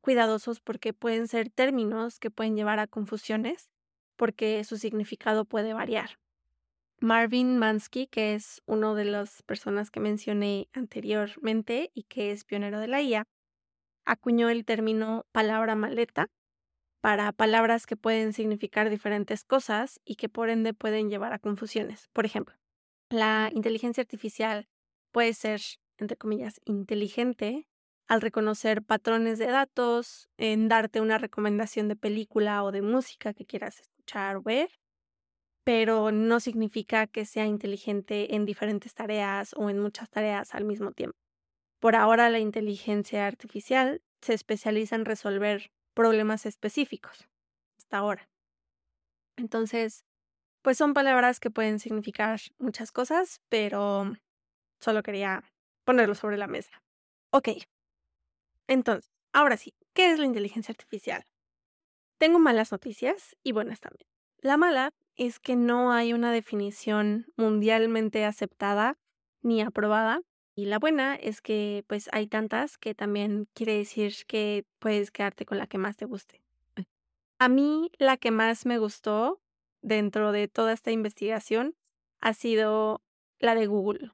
cuidadosos 0.00 0.60
porque 0.60 0.94
pueden 0.94 1.28
ser 1.28 1.50
términos 1.50 2.18
que 2.18 2.30
pueden 2.30 2.56
llevar 2.56 2.78
a 2.78 2.86
confusiones 2.86 3.68
porque 4.16 4.64
su 4.64 4.78
significado 4.78 5.44
puede 5.44 5.74
variar. 5.74 6.21
Marvin 7.02 7.58
Mansky, 7.58 8.06
que 8.06 8.34
es 8.34 8.62
uno 8.64 8.94
de 8.94 9.04
las 9.04 9.42
personas 9.42 9.90
que 9.90 9.98
mencioné 9.98 10.68
anteriormente 10.72 11.90
y 11.94 12.04
que 12.04 12.30
es 12.30 12.44
pionero 12.44 12.78
de 12.78 12.86
la 12.86 13.02
IA, 13.02 13.24
acuñó 14.06 14.48
el 14.48 14.64
término 14.64 15.26
palabra 15.32 15.74
maleta 15.74 16.28
para 17.00 17.32
palabras 17.32 17.86
que 17.86 17.96
pueden 17.96 18.32
significar 18.32 18.88
diferentes 18.88 19.42
cosas 19.42 20.00
y 20.04 20.14
que 20.14 20.28
por 20.28 20.48
ende 20.48 20.74
pueden 20.74 21.10
llevar 21.10 21.32
a 21.32 21.40
confusiones. 21.40 22.08
Por 22.12 22.24
ejemplo, 22.24 22.54
la 23.10 23.50
inteligencia 23.52 24.02
artificial 24.02 24.68
puede 25.10 25.34
ser, 25.34 25.60
entre 25.98 26.16
comillas, 26.16 26.60
inteligente 26.64 27.66
al 28.06 28.20
reconocer 28.20 28.82
patrones 28.82 29.40
de 29.40 29.46
datos, 29.46 30.28
en 30.38 30.68
darte 30.68 31.00
una 31.00 31.18
recomendación 31.18 31.88
de 31.88 31.96
película 31.96 32.62
o 32.62 32.70
de 32.70 32.82
música 32.82 33.34
que 33.34 33.44
quieras 33.44 33.80
escuchar 33.80 34.36
o 34.36 34.42
ver, 34.42 34.70
pero 35.64 36.10
no 36.10 36.40
significa 36.40 37.06
que 37.06 37.24
sea 37.24 37.46
inteligente 37.46 38.34
en 38.34 38.44
diferentes 38.44 38.94
tareas 38.94 39.54
o 39.56 39.70
en 39.70 39.78
muchas 39.78 40.10
tareas 40.10 40.54
al 40.54 40.64
mismo 40.64 40.92
tiempo. 40.92 41.16
Por 41.80 41.96
ahora 41.96 42.30
la 42.30 42.38
inteligencia 42.38 43.26
artificial 43.26 44.02
se 44.20 44.34
especializa 44.34 44.96
en 44.96 45.04
resolver 45.04 45.70
problemas 45.94 46.46
específicos, 46.46 47.28
hasta 47.78 47.98
ahora. 47.98 48.28
Entonces, 49.36 50.04
pues 50.62 50.78
son 50.78 50.94
palabras 50.94 51.40
que 51.40 51.50
pueden 51.50 51.80
significar 51.80 52.40
muchas 52.58 52.92
cosas, 52.92 53.40
pero 53.48 54.12
solo 54.80 55.02
quería 55.02 55.42
ponerlo 55.84 56.14
sobre 56.14 56.38
la 56.38 56.46
mesa. 56.46 56.82
Ok. 57.30 57.48
Entonces, 58.68 59.10
ahora 59.32 59.56
sí, 59.56 59.74
¿qué 59.92 60.12
es 60.12 60.18
la 60.18 60.26
inteligencia 60.26 60.72
artificial? 60.72 61.24
Tengo 62.18 62.38
malas 62.38 62.70
noticias 62.70 63.36
y 63.42 63.52
buenas 63.52 63.80
también. 63.80 64.08
La 64.38 64.56
mala 64.56 64.92
es 65.16 65.38
que 65.38 65.56
no 65.56 65.92
hay 65.92 66.12
una 66.12 66.32
definición 66.32 67.26
mundialmente 67.36 68.24
aceptada 68.24 68.98
ni 69.42 69.60
aprobada 69.60 70.22
y 70.54 70.66
la 70.66 70.78
buena 70.78 71.14
es 71.14 71.40
que 71.40 71.84
pues 71.86 72.08
hay 72.12 72.26
tantas 72.26 72.76
que 72.76 72.94
también 72.94 73.48
quiere 73.54 73.76
decir 73.76 74.14
que 74.26 74.66
puedes 74.78 75.10
quedarte 75.10 75.46
con 75.46 75.58
la 75.58 75.66
que 75.66 75.78
más 75.78 75.96
te 75.96 76.04
guste. 76.04 76.42
A 77.38 77.48
mí 77.48 77.90
la 77.98 78.16
que 78.16 78.30
más 78.30 78.66
me 78.66 78.78
gustó 78.78 79.40
dentro 79.80 80.30
de 80.32 80.48
toda 80.48 80.72
esta 80.72 80.90
investigación 80.90 81.74
ha 82.20 82.34
sido 82.34 83.02
la 83.38 83.54
de 83.54 83.66
Google. 83.66 84.12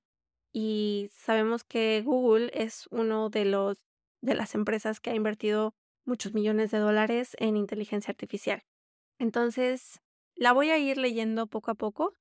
Y 0.52 1.10
sabemos 1.12 1.64
que 1.64 2.02
Google 2.04 2.50
es 2.54 2.86
uno 2.90 3.28
de 3.28 3.44
los 3.44 3.78
de 4.20 4.34
las 4.34 4.54
empresas 4.54 4.98
que 4.98 5.10
ha 5.10 5.14
invertido 5.14 5.74
muchos 6.04 6.34
millones 6.34 6.70
de 6.70 6.78
dólares 6.78 7.36
en 7.38 7.56
inteligencia 7.56 8.10
artificial. 8.10 8.64
Entonces, 9.18 10.00
la 10.38 10.52
voy 10.52 10.70
a 10.70 10.78
ir 10.78 10.98
leyendo 10.98 11.46
poco 11.46 11.70
a 11.70 11.74
poco 11.74 12.14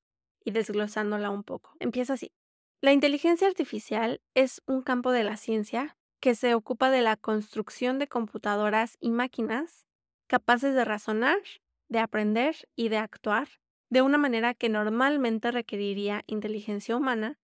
y 0.43 0.51
desglosándola 0.51 1.29
un 1.29 1.43
poco. 1.43 1.75
Empieza 1.79 2.13
así. 2.13 2.31
La 2.81 2.91
inteligencia 2.91 3.47
artificial 3.47 4.21
es 4.33 4.61
un 4.65 4.81
campo 4.81 5.11
de 5.11 5.23
la 5.23 5.37
ciencia 5.37 5.97
que 6.19 6.35
se 6.35 6.53
ocupa 6.53 6.89
de 6.89 7.01
la 7.01 7.15
construcción 7.15 7.99
de 7.99 8.07
computadoras 8.07 8.97
y 8.99 9.11
máquinas 9.11 9.85
capaces 10.27 10.73
de 10.75 10.83
razonar, 10.83 11.39
de 11.89 11.99
aprender 11.99 12.55
y 12.75 12.89
de 12.89 12.97
actuar 12.97 13.47
de 13.89 14.01
una 14.01 14.17
manera 14.17 14.53
que 14.53 14.67
normalmente 14.67 15.51
requeriría 15.51 16.23
inteligencia 16.27 16.97
humana 16.97 17.39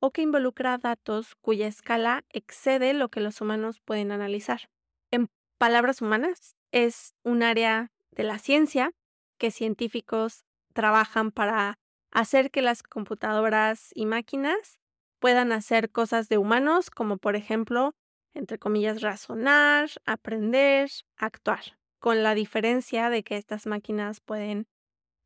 o 0.00 0.10
que 0.10 0.22
involucra 0.22 0.76
datos 0.76 1.34
cuya 1.36 1.66
escala 1.66 2.24
excede 2.30 2.92
lo 2.92 3.08
que 3.08 3.20
los 3.20 3.40
humanos 3.40 3.80
pueden 3.80 4.12
analizar. 4.12 4.68
En 5.10 5.28
palabras 5.58 6.02
humanas, 6.02 6.54
es 6.72 7.14
un 7.22 7.42
área 7.42 7.92
de 8.10 8.24
la 8.24 8.38
ciencia 8.38 8.92
que 9.36 9.50
científicos 9.50 10.44
trabajan 10.72 11.30
para 11.30 11.78
hacer 12.10 12.50
que 12.50 12.62
las 12.62 12.82
computadoras 12.82 13.90
y 13.94 14.06
máquinas 14.06 14.78
puedan 15.18 15.52
hacer 15.52 15.90
cosas 15.90 16.28
de 16.28 16.38
humanos, 16.38 16.90
como 16.90 17.18
por 17.18 17.36
ejemplo, 17.36 17.94
entre 18.34 18.58
comillas, 18.58 19.00
razonar, 19.00 19.90
aprender, 20.04 20.90
actuar, 21.16 21.78
con 21.98 22.22
la 22.22 22.34
diferencia 22.34 23.10
de 23.10 23.22
que 23.22 23.36
estas 23.36 23.66
máquinas 23.66 24.20
pueden 24.20 24.66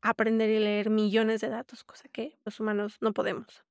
aprender 0.01 0.49
y 0.49 0.59
leer 0.59 0.89
millones 0.89 1.41
de 1.41 1.49
datos, 1.49 1.83
cosa 1.83 2.09
que 2.09 2.37
los 2.45 2.59
humanos 2.59 2.97
no 3.01 3.13
podemos. 3.13 3.65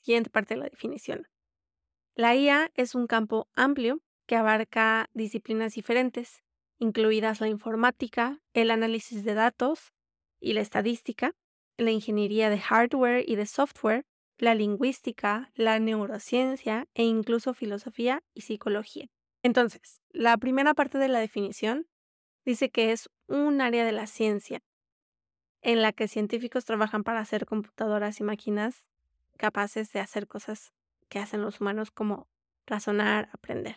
Siguiente 0.00 0.30
parte 0.30 0.54
de 0.54 0.60
la 0.60 0.68
definición. 0.68 1.28
La 2.14 2.34
IA 2.34 2.70
es 2.74 2.94
un 2.94 3.06
campo 3.06 3.48
amplio 3.54 4.02
que 4.26 4.36
abarca 4.36 5.08
disciplinas 5.14 5.74
diferentes, 5.74 6.42
incluidas 6.82 7.40
la 7.40 7.46
informática, 7.46 8.40
el 8.54 8.72
análisis 8.72 9.24
de 9.24 9.34
datos 9.34 9.92
y 10.40 10.52
la 10.52 10.62
estadística, 10.62 11.32
la 11.78 11.92
ingeniería 11.92 12.50
de 12.50 12.58
hardware 12.58 13.24
y 13.24 13.36
de 13.36 13.46
software, 13.46 14.04
la 14.36 14.56
lingüística, 14.56 15.52
la 15.54 15.78
neurociencia 15.78 16.88
e 16.94 17.04
incluso 17.04 17.54
filosofía 17.54 18.24
y 18.34 18.40
psicología. 18.40 19.06
Entonces, 19.44 20.00
la 20.10 20.36
primera 20.38 20.74
parte 20.74 20.98
de 20.98 21.06
la 21.06 21.20
definición 21.20 21.86
dice 22.44 22.68
que 22.68 22.90
es 22.90 23.08
un 23.28 23.60
área 23.60 23.84
de 23.84 23.92
la 23.92 24.08
ciencia 24.08 24.60
en 25.62 25.82
la 25.82 25.92
que 25.92 26.08
científicos 26.08 26.64
trabajan 26.64 27.04
para 27.04 27.20
hacer 27.20 27.46
computadoras 27.46 28.18
y 28.18 28.24
máquinas 28.24 28.88
capaces 29.38 29.92
de 29.92 30.00
hacer 30.00 30.26
cosas 30.26 30.72
que 31.08 31.20
hacen 31.20 31.42
los 31.42 31.60
humanos 31.60 31.92
como 31.92 32.26
razonar, 32.66 33.28
aprender. 33.32 33.76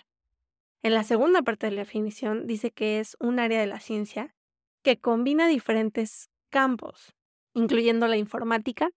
En 0.86 0.94
la 0.94 1.04
segunda 1.04 1.42
parte 1.42 1.66
de 1.66 1.72
la 1.72 1.82
definición 1.82 2.46
dice 2.46 2.70
que 2.70 3.00
es 3.00 3.18
un 3.20 3.40
área 3.40 3.60
de 3.60 3.66
la 3.66 3.80
ciencia 3.80 4.36
que 4.84 5.00
combina 5.00 5.48
diferentes 5.48 6.30
campos, 6.52 7.16
incluyendo 7.56 8.08
la 8.08 8.18
informática, 8.18 8.92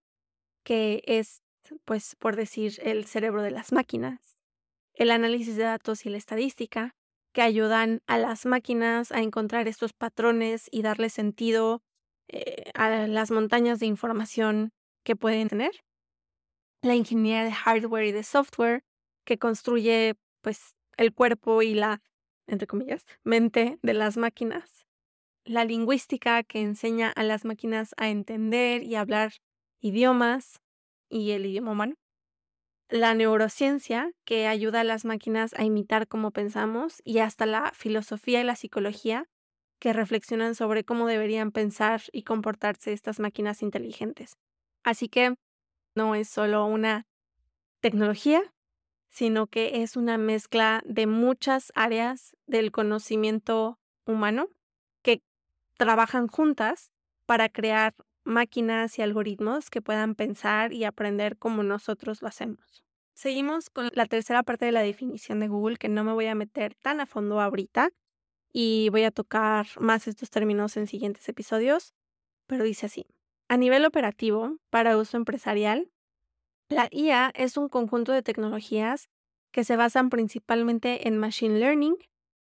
que 0.64 1.02
es, 1.07 1.40
pues, 1.87 2.14
por 2.16 2.37
decir, 2.37 2.75
el 2.83 3.07
cerebro 3.07 3.40
de 3.40 3.52
las 3.52 3.73
máquinas, 3.73 4.37
el 4.92 5.11
análisis 5.11 5.57
de 5.57 5.62
datos 5.62 6.04
y 6.04 6.11
la 6.11 6.18
estadística, 6.18 6.95
que 7.33 7.40
ayudan 7.40 8.02
a 8.07 8.18
las 8.18 8.45
máquinas 8.45 9.11
a 9.11 9.23
encontrar 9.23 9.66
estos 9.66 9.95
patrones 9.95 10.68
y 10.71 10.83
darle 10.83 11.09
sentido 11.09 11.80
eh, 12.28 12.71
a 12.75 13.07
las 13.07 13.30
montañas 13.30 13.80
de 13.80 13.87
información 13.87 14.73
que 15.04 15.16
pueden 15.16 15.49
tener. 15.49 15.73
La 16.83 16.95
ingeniería 16.95 17.45
de 17.45 17.52
hardware 17.52 18.04
y 18.04 18.12
de 18.12 18.25
software, 18.25 18.83
que 19.25 19.38
construye 19.38 20.16
pues 20.42 20.75
el 20.99 21.14
cuerpo 21.14 21.62
y 21.62 21.73
la, 21.73 22.02
entre 22.47 22.67
comillas, 22.67 23.07
mente 23.25 23.78
de 23.81 23.95
las 23.95 24.19
máquinas. 24.19 24.87
La 25.45 25.64
lingüística, 25.64 26.43
que 26.43 26.61
enseña 26.61 27.11
a 27.11 27.23
las 27.23 27.47
máquinas 27.47 27.95
a 27.97 28.11
entender 28.11 28.83
y 28.83 28.97
hablar 28.97 29.33
idiomas 29.81 30.61
y 31.09 31.31
el 31.31 31.47
idioma 31.47 31.73
humano 31.73 31.97
la 32.90 33.14
neurociencia, 33.14 34.12
que 34.25 34.47
ayuda 34.47 34.81
a 34.81 34.85
las 34.85 35.05
máquinas 35.05 35.52
a 35.55 35.64
imitar 35.64 36.09
cómo 36.09 36.31
pensamos, 36.31 37.02
y 37.05 37.19
hasta 37.19 37.47
la 37.47 37.73
filosofía 37.75 38.40
y 38.40 38.45
la 38.45 38.57
psicología, 38.57 39.26
que 39.78 39.93
reflexionan 39.93 40.55
sobre 40.55 40.85
cómo 40.85 41.07
deberían 41.07 41.52
pensar 41.52 42.02
y 42.12 42.23
comportarse 42.23 42.93
estas 42.93 43.21
máquinas 43.21 43.62
inteligentes. 43.62 44.38
Así 44.83 45.09
que 45.09 45.35
no 45.95 46.14
es 46.14 46.28
solo 46.28 46.64
una 46.64 47.07
tecnología, 47.81 48.43
sino 49.09 49.47
que 49.47 49.83
es 49.83 49.97
una 49.97 50.19
mezcla 50.19 50.83
de 50.85 51.07
muchas 51.07 51.73
áreas 51.75 52.37
del 52.47 52.71
conocimiento 52.71 53.79
humano 54.05 54.49
que 55.03 55.23
trabajan 55.77 56.29
juntas 56.29 56.91
para 57.27 57.49
crear 57.49 57.95
máquinas 58.25 58.99
y 58.99 59.03
algoritmos 59.03 59.71
que 59.71 59.83
puedan 59.83 60.15
pensar 60.15 60.73
y 60.73 60.85
aprender 60.85 61.37
como 61.38 61.62
nosotros 61.62 62.23
lo 62.23 62.29
hacemos. 62.29 62.85
Seguimos 63.15 63.71
con 63.71 63.91
la 63.95 64.07
tercera 64.07 64.43
parte 64.45 64.67
de 64.67 64.73
la 64.73 64.83
definición 64.83 65.41
de 65.41 65.49
Google 65.49 65.77
que 65.77 65.88
no 65.88 66.05
me 66.05 66.12
voy 66.12 66.27
a 66.27 66.35
meter 66.35 66.75
tan 66.77 67.00
a 67.00 67.07
fondo 67.07 67.41
ahorita 67.41 67.91
y 68.53 68.88
voy 68.91 69.05
a 69.05 69.11
tocar 69.11 69.67
más 69.81 70.07
estos 70.07 70.31
términos 70.31 70.77
en 70.77 70.87
siguientes 70.87 71.29
episodios, 71.29 71.95
pero 72.47 72.65
dice 72.65 72.87
así. 72.87 73.07
A 73.49 73.57
nivel 73.57 73.85
operativo, 73.85 74.59
para 74.71 74.97
uso 74.97 75.17
empresarial, 75.17 75.91
la 76.69 76.89
IA 76.91 77.33
es 77.35 77.57
un 77.57 77.69
conjunto 77.69 78.13
de 78.13 78.23
tecnologías 78.23 79.09
que 79.53 79.65
se 79.65 79.77
basan 79.77 80.11
principalmente 80.11 81.09
en 81.09 81.19
Machine 81.19 81.59
Learning 81.59 81.97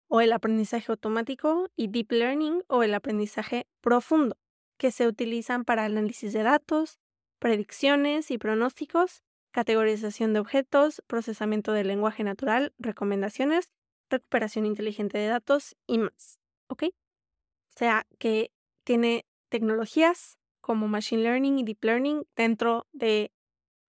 o 0.09 0.21
el 0.21 0.33
aprendizaje 0.33 0.91
automático 0.93 1.69
y 1.77 1.89
Deep 1.89 2.13
Learning 2.13 2.63
o 2.69 2.83
el 2.83 2.95
aprendizaje 2.95 3.67
profundo 3.81 4.37
que 4.79 4.91
se 4.91 5.07
utilizan 5.07 5.65
para 5.65 5.85
análisis 5.85 6.33
de 6.33 6.43
datos, 6.43 6.99
predicciones 7.39 8.31
y 8.31 8.39
pronósticos, 8.39 9.23
categorización 9.53 10.35
de 10.35 10.41
objetos, 10.41 11.03
procesamiento 11.07 11.73
del 11.73 11.89
lenguaje 11.89 12.25
natural, 12.25 12.75
recomendaciones, 12.79 13.71
recuperación 14.11 14.67
inteligente 14.67 15.19
de 15.19 15.29
datos 15.29 15.77
y 15.87 15.99
más. 15.99 16.39
¿Ok? 16.69 16.85
O 16.85 17.79
sea 17.79 18.07
que 18.19 18.51
tiene 18.85 19.25
tecnologías 19.49 20.39
como 20.61 20.89
Machine 20.89 21.23
Learning 21.23 21.59
y 21.59 21.65
Deep 21.65 21.85
Learning 21.85 22.27
dentro 22.35 22.87
de 22.93 23.33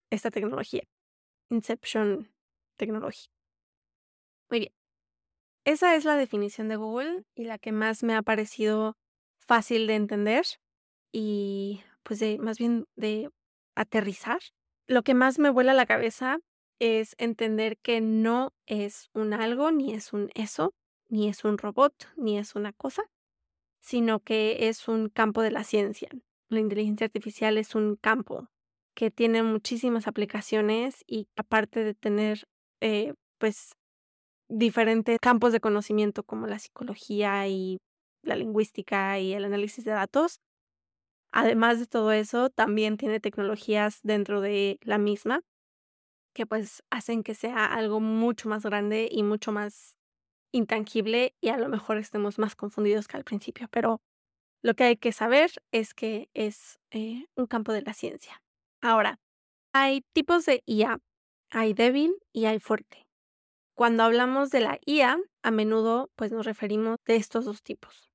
esta 0.10 0.32
tecnología. 0.32 0.84
Inception 1.50 2.32
Technology. 2.78 3.28
Muy 4.50 4.60
bien. 4.60 4.74
Esa 5.66 5.96
es 5.96 6.06
la 6.06 6.16
definición 6.16 6.70
de 6.70 6.78
Google 6.78 7.24
y 7.36 7.44
la 7.44 7.58
que 7.58 7.72
más 7.72 8.04
me 8.04 8.16
ha 8.16 8.22
parecido 8.22 8.96
fácil 9.38 9.88
de 9.88 9.96
entender 9.96 10.46
y 11.12 11.82
pues 12.04 12.20
de 12.20 12.38
más 12.38 12.58
bien 12.58 12.86
de 12.96 13.30
aterrizar. 13.76 14.40
Lo 14.88 15.04
que 15.04 15.14
más 15.14 15.40
me 15.40 15.50
vuela 15.50 15.74
la 15.74 15.86
cabeza 15.86 16.40
es 16.80 17.16
entender 17.18 17.78
que 17.80 18.00
no 18.02 18.54
es 18.66 19.10
un 19.14 19.34
algo, 19.34 19.72
ni 19.72 19.94
es 19.94 20.14
un 20.14 20.30
eso, 20.36 20.74
ni 21.10 21.28
es 21.28 21.44
un 21.44 21.58
robot, 21.58 21.94
ni 22.16 22.38
es 22.38 22.56
una 22.56 22.72
cosa, 22.72 23.04
sino 23.82 24.20
que 24.22 24.70
es 24.70 24.88
un 24.88 25.10
campo 25.10 25.42
de 25.42 25.52
la 25.52 25.64
ciencia. 25.64 26.10
La 26.50 26.60
inteligencia 26.60 27.06
artificial 27.06 27.58
es 27.58 27.76
un 27.76 27.98
campo 27.98 28.50
que 28.98 29.12
tiene 29.12 29.44
muchísimas 29.44 30.08
aplicaciones 30.08 31.04
y 31.08 31.28
aparte 31.38 31.84
de 31.84 31.94
tener 31.94 32.48
eh, 32.82 33.14
pues 33.38 33.74
diferentes 34.50 35.20
campos 35.22 35.54
de 35.54 35.60
conocimiento 35.60 36.24
como 36.24 36.48
la 36.48 36.58
psicología 36.58 37.48
y 37.48 37.78
la 38.24 38.36
lingüística 38.36 39.20
y 39.20 39.34
el 39.34 39.46
análisis 39.46 39.86
de 39.86 39.92
datos, 39.92 40.40
Además 41.32 41.80
de 41.80 41.88
todo 41.88 42.12
eso, 42.12 42.50
también 42.50 42.98
tiene 42.98 43.20
tecnologías 43.20 44.00
dentro 44.04 44.42
de 44.42 44.80
la 44.82 44.98
misma 44.98 45.42
que 46.34 46.46
pues 46.46 46.84
hacen 46.90 47.24
que 47.24 47.34
sea 47.34 47.66
algo 47.66 48.00
mucho 48.00 48.48
más 48.48 48.64
grande 48.64 49.10
y 49.12 49.24
mucho 49.24 49.52
más 49.52 49.98
intangible 50.52 51.36
y 51.42 51.50
a 51.50 51.58
lo 51.58 51.68
mejor 51.70 51.98
estemos 51.98 52.40
más 52.40 52.56
confundidos 52.56 53.08
que 53.08 53.18
al 53.18 53.24
principio, 53.24 53.68
pero 53.70 54.02
lo 54.64 54.76
que 54.76 54.86
hay 54.86 54.98
que 54.98 55.12
saber 55.12 55.52
es 55.72 55.94
que 55.94 56.30
es 56.34 56.80
eh, 56.92 57.26
un 57.36 57.48
campo 57.48 57.72
de 57.74 57.82
la 57.82 57.94
ciencia. 57.94 58.42
Ahora, 58.82 59.20
hay 59.74 60.02
tipos 60.14 60.46
de 60.46 60.64
IA, 60.66 61.00
hay 61.52 61.74
débil 61.74 62.16
y 62.34 62.46
hay 62.46 62.60
fuerte. 62.60 63.08
Cuando 63.76 64.04
hablamos 64.04 64.50
de 64.50 64.62
la 64.62 64.80
IA, 64.86 65.20
a 65.44 65.52
menudo 65.52 66.10
pues 66.16 66.32
nos 66.32 66.46
referimos 66.46 66.98
de 67.06 67.16
estos 67.16 67.46
dos 67.46 67.64
tipos. 67.64 68.10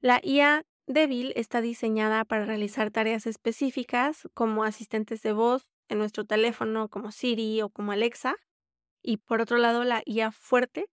La 0.00 0.20
IA 0.22 0.64
débil 0.86 1.32
está 1.36 1.60
diseñada 1.60 2.24
para 2.24 2.44
realizar 2.44 2.90
tareas 2.90 3.26
específicas 3.26 4.28
como 4.34 4.64
asistentes 4.64 5.22
de 5.22 5.32
voz 5.32 5.68
en 5.88 5.98
nuestro 5.98 6.24
teléfono 6.24 6.88
como 6.88 7.12
Siri 7.12 7.62
o 7.62 7.70
como 7.70 7.92
Alexa. 7.92 8.36
Y 9.02 9.18
por 9.18 9.40
otro 9.40 9.58
lado, 9.58 9.84
la 9.84 10.02
IA 10.06 10.32
fuerte 10.32 10.86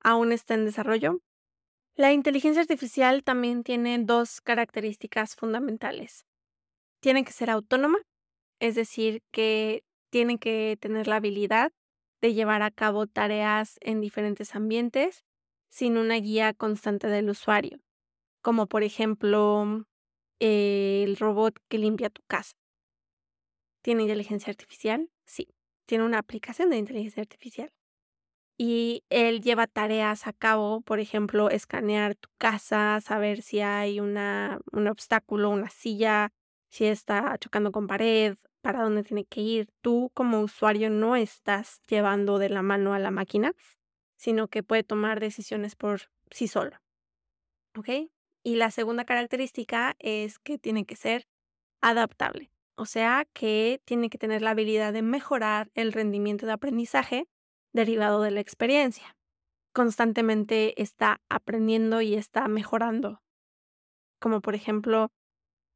aún 0.00 0.32
está 0.32 0.54
en 0.54 0.64
desarrollo. 0.64 1.20
La 1.96 2.12
inteligencia 2.12 2.62
artificial 2.62 3.24
también 3.24 3.64
tiene 3.64 3.98
dos 3.98 4.40
características 4.40 5.36
fundamentales. 5.36 6.26
Tiene 7.00 7.24
que 7.24 7.32
ser 7.32 7.50
autónoma, 7.50 7.98
es 8.60 8.74
decir, 8.74 9.22
que 9.30 9.84
tiene 10.10 10.38
que 10.38 10.76
tener 10.80 11.06
la 11.06 11.16
habilidad 11.16 11.72
de 12.20 12.34
llevar 12.34 12.62
a 12.62 12.70
cabo 12.70 13.06
tareas 13.06 13.78
en 13.80 14.00
diferentes 14.00 14.54
ambientes 14.54 15.24
sin 15.70 15.96
una 15.96 16.16
guía 16.16 16.54
constante 16.54 17.08
del 17.08 17.30
usuario 17.30 17.80
como 18.42 18.66
por 18.66 18.82
ejemplo 18.82 19.84
el 20.40 21.16
robot 21.16 21.58
que 21.68 21.78
limpia 21.78 22.10
tu 22.10 22.22
casa. 22.26 22.56
¿Tiene 23.82 24.02
inteligencia 24.02 24.50
artificial? 24.50 25.10
Sí, 25.26 25.48
tiene 25.86 26.04
una 26.04 26.18
aplicación 26.18 26.70
de 26.70 26.76
inteligencia 26.78 27.20
artificial. 27.20 27.70
Y 28.56 29.04
él 29.08 29.40
lleva 29.40 29.66
tareas 29.66 30.26
a 30.26 30.32
cabo, 30.32 30.80
por 30.80 30.98
ejemplo, 30.98 31.48
escanear 31.48 32.16
tu 32.16 32.28
casa, 32.38 33.00
saber 33.00 33.42
si 33.42 33.60
hay 33.60 34.00
una, 34.00 34.60
un 34.72 34.88
obstáculo, 34.88 35.50
una 35.50 35.70
silla, 35.70 36.30
si 36.68 36.86
está 36.86 37.36
chocando 37.38 37.70
con 37.70 37.86
pared, 37.86 38.36
para 38.60 38.82
dónde 38.82 39.02
tiene 39.02 39.24
que 39.24 39.40
ir. 39.40 39.68
Tú 39.80 40.10
como 40.14 40.40
usuario 40.40 40.90
no 40.90 41.16
estás 41.16 41.80
llevando 41.88 42.38
de 42.38 42.48
la 42.48 42.62
mano 42.62 42.94
a 42.94 42.98
la 42.98 43.10
máquina, 43.10 43.52
sino 44.16 44.48
que 44.48 44.62
puede 44.62 44.82
tomar 44.82 45.20
decisiones 45.20 45.76
por 45.76 46.10
sí 46.30 46.48
solo. 46.48 46.76
¿Ok? 47.76 48.10
Y 48.42 48.56
la 48.56 48.70
segunda 48.70 49.04
característica 49.04 49.94
es 49.98 50.38
que 50.38 50.58
tiene 50.58 50.84
que 50.84 50.96
ser 50.96 51.26
adaptable, 51.80 52.50
o 52.76 52.86
sea 52.86 53.26
que 53.32 53.80
tiene 53.84 54.10
que 54.10 54.18
tener 54.18 54.42
la 54.42 54.50
habilidad 54.50 54.92
de 54.92 55.02
mejorar 55.02 55.70
el 55.74 55.92
rendimiento 55.92 56.46
de 56.46 56.52
aprendizaje 56.52 57.28
derivado 57.72 58.22
de 58.22 58.30
la 58.30 58.40
experiencia. 58.40 59.16
Constantemente 59.72 60.80
está 60.80 61.20
aprendiendo 61.28 62.00
y 62.00 62.14
está 62.14 62.48
mejorando, 62.48 63.22
como 64.18 64.40
por 64.40 64.54
ejemplo 64.54 65.12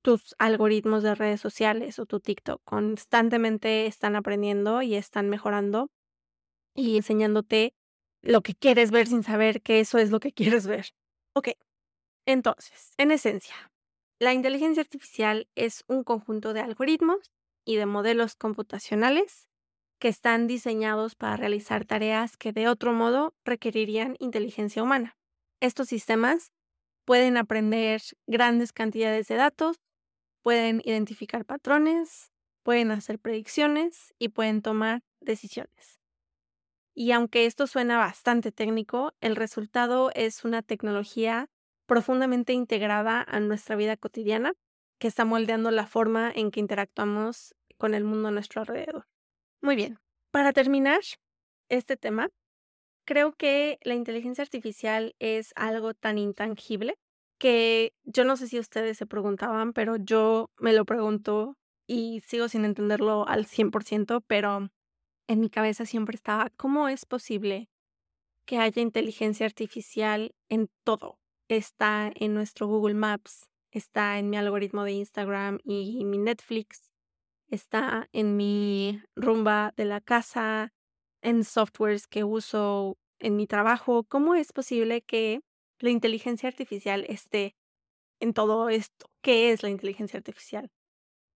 tus 0.02 0.34
algoritmos 0.38 1.02
de 1.02 1.14
redes 1.14 1.40
sociales 1.40 1.98
o 1.98 2.06
tu 2.06 2.20
TikTok. 2.20 2.60
Constantemente 2.64 3.86
están 3.86 4.16
aprendiendo 4.16 4.82
y 4.82 4.94
están 4.94 5.28
mejorando 5.30 5.90
y 6.74 6.96
enseñándote 6.96 7.74
lo 8.22 8.42
que 8.42 8.54
quieres 8.54 8.90
ver 8.90 9.06
sin 9.06 9.22
saber 9.22 9.62
que 9.62 9.80
eso 9.80 9.98
es 9.98 10.10
lo 10.10 10.20
que 10.20 10.32
quieres 10.32 10.66
ver. 10.66 10.92
Ok, 11.34 11.50
entonces, 12.26 12.94
en 12.98 13.10
esencia, 13.10 13.72
la 14.20 14.32
inteligencia 14.32 14.82
artificial 14.82 15.48
es 15.54 15.84
un 15.88 16.04
conjunto 16.04 16.52
de 16.52 16.60
algoritmos 16.60 17.32
y 17.64 17.76
de 17.76 17.86
modelos 17.86 18.36
computacionales 18.36 19.48
que 19.98 20.08
están 20.08 20.46
diseñados 20.46 21.14
para 21.14 21.36
realizar 21.36 21.84
tareas 21.84 22.36
que 22.36 22.52
de 22.52 22.68
otro 22.68 22.92
modo 22.92 23.34
requerirían 23.44 24.16
inteligencia 24.18 24.82
humana. 24.82 25.16
Estos 25.60 25.88
sistemas 25.88 26.50
pueden 27.04 27.36
aprender 27.36 28.00
grandes 28.26 28.72
cantidades 28.72 29.28
de 29.28 29.36
datos, 29.36 29.80
pueden 30.42 30.82
identificar 30.84 31.44
patrones, 31.44 32.32
pueden 32.62 32.90
hacer 32.90 33.18
predicciones 33.18 34.14
y 34.18 34.28
pueden 34.28 34.62
tomar 34.62 35.02
decisiones. 35.20 35.98
Y 36.94 37.12
aunque 37.12 37.46
esto 37.46 37.66
suena 37.66 37.98
bastante 37.98 38.52
técnico, 38.52 39.14
el 39.20 39.36
resultado 39.36 40.10
es 40.14 40.44
una 40.44 40.62
tecnología 40.62 41.48
profundamente 41.86 42.52
integrada 42.52 43.24
a 43.26 43.40
nuestra 43.40 43.76
vida 43.76 43.96
cotidiana 43.96 44.52
que 44.98 45.08
está 45.08 45.24
moldeando 45.24 45.70
la 45.70 45.86
forma 45.86 46.30
en 46.34 46.50
que 46.50 46.60
interactuamos 46.60 47.54
con 47.78 47.94
el 47.94 48.04
mundo 48.04 48.28
a 48.28 48.30
nuestro 48.30 48.60
alrededor. 48.60 49.06
Muy 49.60 49.74
bien, 49.74 49.98
para 50.30 50.52
terminar 50.52 51.00
este 51.68 51.96
tema, 51.96 52.28
creo 53.04 53.32
que 53.32 53.78
la 53.82 53.94
inteligencia 53.94 54.42
artificial 54.42 55.14
es 55.18 55.52
algo 55.56 55.94
tan 55.94 56.18
intangible 56.18 56.98
que 57.42 57.92
yo 58.04 58.24
no 58.24 58.36
sé 58.36 58.46
si 58.46 58.60
ustedes 58.60 58.96
se 58.96 59.04
preguntaban, 59.04 59.72
pero 59.72 59.96
yo 59.96 60.52
me 60.58 60.72
lo 60.72 60.84
pregunto 60.84 61.56
y 61.88 62.20
sigo 62.20 62.46
sin 62.46 62.64
entenderlo 62.64 63.26
al 63.26 63.46
100%, 63.46 64.22
pero 64.28 64.70
en 65.26 65.40
mi 65.40 65.50
cabeza 65.50 65.84
siempre 65.84 66.14
estaba, 66.14 66.50
¿cómo 66.50 66.86
es 66.86 67.04
posible 67.04 67.68
que 68.44 68.58
haya 68.58 68.80
inteligencia 68.80 69.44
artificial 69.44 70.36
en 70.48 70.70
todo? 70.84 71.18
Está 71.48 72.12
en 72.14 72.32
nuestro 72.32 72.68
Google 72.68 72.94
Maps, 72.94 73.48
está 73.72 74.20
en 74.20 74.30
mi 74.30 74.36
algoritmo 74.36 74.84
de 74.84 74.92
Instagram 74.92 75.58
y 75.64 76.04
mi 76.04 76.18
Netflix, 76.18 76.92
está 77.48 78.08
en 78.12 78.36
mi 78.36 79.02
rumba 79.16 79.74
de 79.76 79.86
la 79.86 80.00
casa, 80.00 80.72
en 81.22 81.42
softwares 81.42 82.06
que 82.06 82.22
uso 82.22 82.98
en 83.18 83.34
mi 83.34 83.48
trabajo. 83.48 84.04
¿Cómo 84.04 84.36
es 84.36 84.52
posible 84.52 85.02
que 85.02 85.40
la 85.82 85.90
inteligencia 85.90 86.48
artificial 86.48 87.04
esté 87.08 87.54
en 88.20 88.32
todo 88.32 88.68
esto? 88.68 89.10
¿Qué 89.22 89.52
es 89.52 89.62
la 89.62 89.68
inteligencia 89.68 90.16
artificial? 90.16 90.70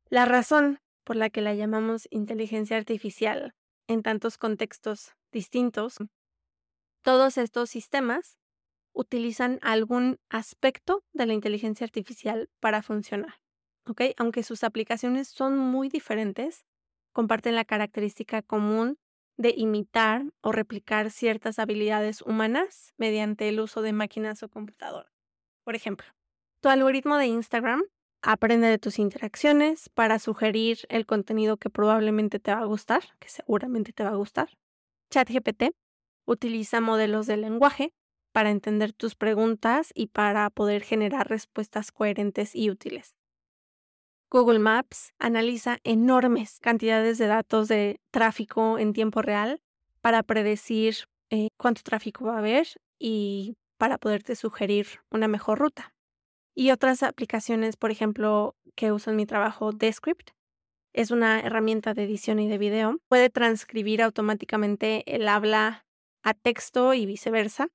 La 0.08 0.24
razón 0.24 0.78
por 1.04 1.16
la 1.16 1.30
que 1.30 1.40
la 1.40 1.54
llamamos 1.54 2.08
inteligencia 2.10 2.76
artificial 2.76 3.54
en 3.88 4.02
tantos 4.02 4.38
contextos 4.38 5.12
distintos, 5.32 5.98
todos 7.02 7.38
estos 7.38 7.70
sistemas 7.70 8.38
utilizan 8.92 9.58
algún 9.62 10.18
aspecto 10.30 11.04
de 11.12 11.26
la 11.26 11.34
inteligencia 11.34 11.84
artificial 11.84 12.48
para 12.60 12.82
funcionar. 12.82 13.34
¿ok? 13.86 14.02
Aunque 14.16 14.42
sus 14.42 14.64
aplicaciones 14.64 15.28
son 15.28 15.58
muy 15.58 15.88
diferentes, 15.88 16.64
comparten 17.12 17.54
la 17.54 17.64
característica 17.64 18.42
común 18.42 18.98
de 19.36 19.54
imitar 19.56 20.24
o 20.42 20.52
replicar 20.52 21.10
ciertas 21.10 21.58
habilidades 21.58 22.22
humanas 22.22 22.94
mediante 22.96 23.48
el 23.48 23.60
uso 23.60 23.82
de 23.82 23.92
máquinas 23.92 24.42
o 24.42 24.48
computadoras. 24.48 25.12
Por 25.64 25.74
ejemplo, 25.74 26.06
tu 26.60 26.68
algoritmo 26.68 27.16
de 27.16 27.26
Instagram 27.26 27.82
aprende 28.22 28.66
de 28.66 28.78
tus 28.78 28.98
interacciones 28.98 29.88
para 29.90 30.18
sugerir 30.18 30.78
el 30.88 31.06
contenido 31.06 31.56
que 31.56 31.70
probablemente 31.70 32.40
te 32.40 32.52
va 32.52 32.60
a 32.60 32.66
gustar, 32.66 33.02
que 33.18 33.28
seguramente 33.28 33.92
te 33.92 34.04
va 34.04 34.10
a 34.10 34.16
gustar. 34.16 34.48
ChatGPT 35.10 35.74
utiliza 36.26 36.80
modelos 36.80 37.26
de 37.26 37.36
lenguaje 37.36 37.92
para 38.32 38.50
entender 38.50 38.92
tus 38.92 39.14
preguntas 39.14 39.92
y 39.94 40.08
para 40.08 40.50
poder 40.50 40.82
generar 40.82 41.28
respuestas 41.28 41.92
coherentes 41.92 42.54
y 42.54 42.70
útiles. 42.70 43.15
Google 44.30 44.58
Maps 44.58 45.12
analiza 45.18 45.78
enormes 45.84 46.58
cantidades 46.60 47.18
de 47.18 47.26
datos 47.26 47.68
de 47.68 48.00
tráfico 48.10 48.78
en 48.78 48.92
tiempo 48.92 49.22
real 49.22 49.60
para 50.00 50.22
predecir 50.22 50.96
eh, 51.30 51.48
cuánto 51.56 51.82
tráfico 51.82 52.24
va 52.24 52.34
a 52.34 52.38
haber 52.38 52.66
y 52.98 53.56
para 53.78 53.98
poderte 53.98 54.34
sugerir 54.36 54.86
una 55.10 55.28
mejor 55.28 55.58
ruta. 55.58 55.94
Y 56.54 56.70
otras 56.70 57.02
aplicaciones, 57.02 57.76
por 57.76 57.90
ejemplo, 57.90 58.56
que 58.74 58.90
uso 58.90 59.10
en 59.10 59.16
mi 59.16 59.26
trabajo, 59.26 59.72
Descript, 59.72 60.30
es 60.92 61.10
una 61.10 61.40
herramienta 61.40 61.92
de 61.92 62.04
edición 62.04 62.38
y 62.38 62.48
de 62.48 62.56
video. 62.56 62.98
Puede 63.08 63.28
transcribir 63.28 64.02
automáticamente 64.02 65.14
el 65.14 65.28
habla 65.28 65.84
a 66.22 66.32
texto 66.34 66.94
y 66.94 67.04
viceversa, 67.04 67.68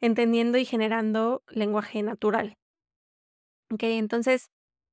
entendiendo 0.00 0.56
y 0.56 0.64
generando 0.64 1.42
lenguaje 1.48 2.02
natural. 2.02 2.56
Ok, 3.72 3.82
entonces 3.82 4.50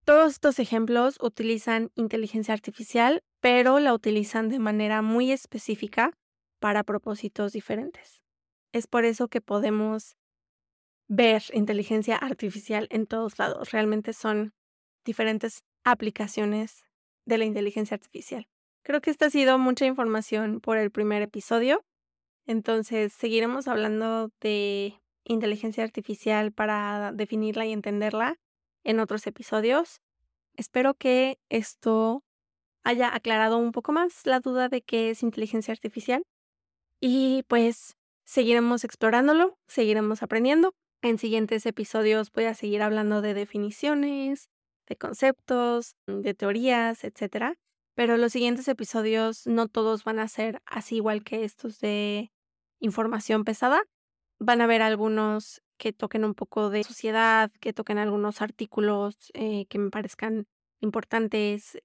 todos 0.08 0.32
estos 0.32 0.58
ejemplos 0.60 1.18
utilizan 1.20 1.92
inteligencia 1.96 2.54
artificial, 2.54 3.26
pero 3.42 3.80
la 3.80 3.94
utilizan 3.94 4.48
de 4.48 4.58
manera 4.58 5.02
muy 5.02 5.34
específica 5.34 6.14
para 6.62 6.86
propósitos 6.86 7.52
diferentes. 7.52 8.24
Es 8.72 8.88
por 8.88 9.04
eso 9.04 9.28
que 9.28 9.42
podemos 9.42 10.16
ver 11.10 11.44
inteligencia 11.52 12.16
artificial 12.16 12.88
en 12.90 13.06
todos 13.06 13.38
lados. 13.38 13.72
Realmente 13.72 14.14
son 14.14 14.54
diferentes 15.04 15.66
aplicaciones 15.84 16.86
de 17.26 17.40
la 17.40 17.44
inteligencia 17.44 17.96
artificial. 17.96 18.48
Creo 18.86 19.02
que 19.02 19.10
esta 19.10 19.26
ha 19.26 19.30
sido 19.30 19.60
mucha 19.60 19.86
información 19.88 20.62
por 20.62 20.78
el 20.78 20.90
primer 20.90 21.22
episodio. 21.22 21.84
Entonces, 22.46 23.12
seguiremos 23.12 23.68
hablando 23.68 24.30
de 24.40 25.02
inteligencia 25.26 25.84
artificial 25.84 26.54
para 26.54 27.12
definirla 27.12 27.66
y 27.66 27.74
entenderla 27.74 28.38
en 28.88 29.02
otros 29.02 29.28
episodios. 29.28 30.00
Espero 30.56 30.96
que 30.96 31.40
esto 31.50 32.24
haya 32.84 33.14
aclarado 33.14 33.58
un 33.58 33.74
poco 33.74 33.92
más 33.92 34.26
la 34.26 34.40
duda 34.40 34.70
de 34.70 34.82
qué 34.82 35.10
es 35.10 35.22
inteligencia 35.24 35.74
artificial. 35.74 36.24
Y 37.02 37.44
pues 37.48 37.98
seguiremos 38.26 38.86
explorándolo, 38.86 39.60
seguiremos 39.68 40.24
aprendiendo. 40.24 40.74
En 41.02 41.20
siguientes 41.20 41.66
episodios 41.66 42.32
voy 42.32 42.46
a 42.46 42.56
seguir 42.56 42.82
hablando 42.82 43.22
de 43.22 43.34
definiciones, 43.34 44.50
de 44.88 44.96
conceptos, 44.96 45.96
de 46.08 46.34
teorías, 46.34 47.04
etc. 47.04 47.58
Pero 47.94 48.16
los 48.16 48.32
siguientes 48.32 48.70
episodios 48.70 49.46
no 49.48 49.68
todos 49.68 50.06
van 50.06 50.20
a 50.20 50.30
ser 50.30 50.62
así 50.66 50.96
igual 50.96 51.26
que 51.26 51.44
estos 51.44 51.80
de 51.80 52.32
información 52.80 53.44
pesada. 53.44 53.84
Van 54.40 54.62
a 54.62 54.64
haber 54.64 54.82
algunos 54.82 55.62
que 55.78 55.94
toquen 55.94 56.26
un 56.26 56.34
poco 56.34 56.70
de 56.70 56.84
sociedad, 56.84 57.52
que 57.60 57.74
toquen 57.74 57.98
algunos 57.98 58.42
artículos 58.42 59.16
eh, 59.34 59.66
que 59.68 59.80
me 59.80 59.90
parezcan 59.90 60.48
importantes, 60.80 61.78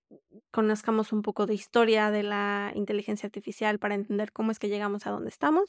conozcamos 0.51 1.13
un 1.13 1.23
poco 1.23 1.47
de 1.47 1.55
historia 1.55 2.11
de 2.11 2.23
la 2.23 2.73
inteligencia 2.75 3.27
artificial 3.27 3.79
para 3.79 3.95
entender 3.95 4.33
cómo 4.33 4.53
es 4.53 4.59
que 4.59 4.69
llegamos 4.69 5.07
a 5.07 5.11
donde 5.11 5.31
estamos. 5.31 5.69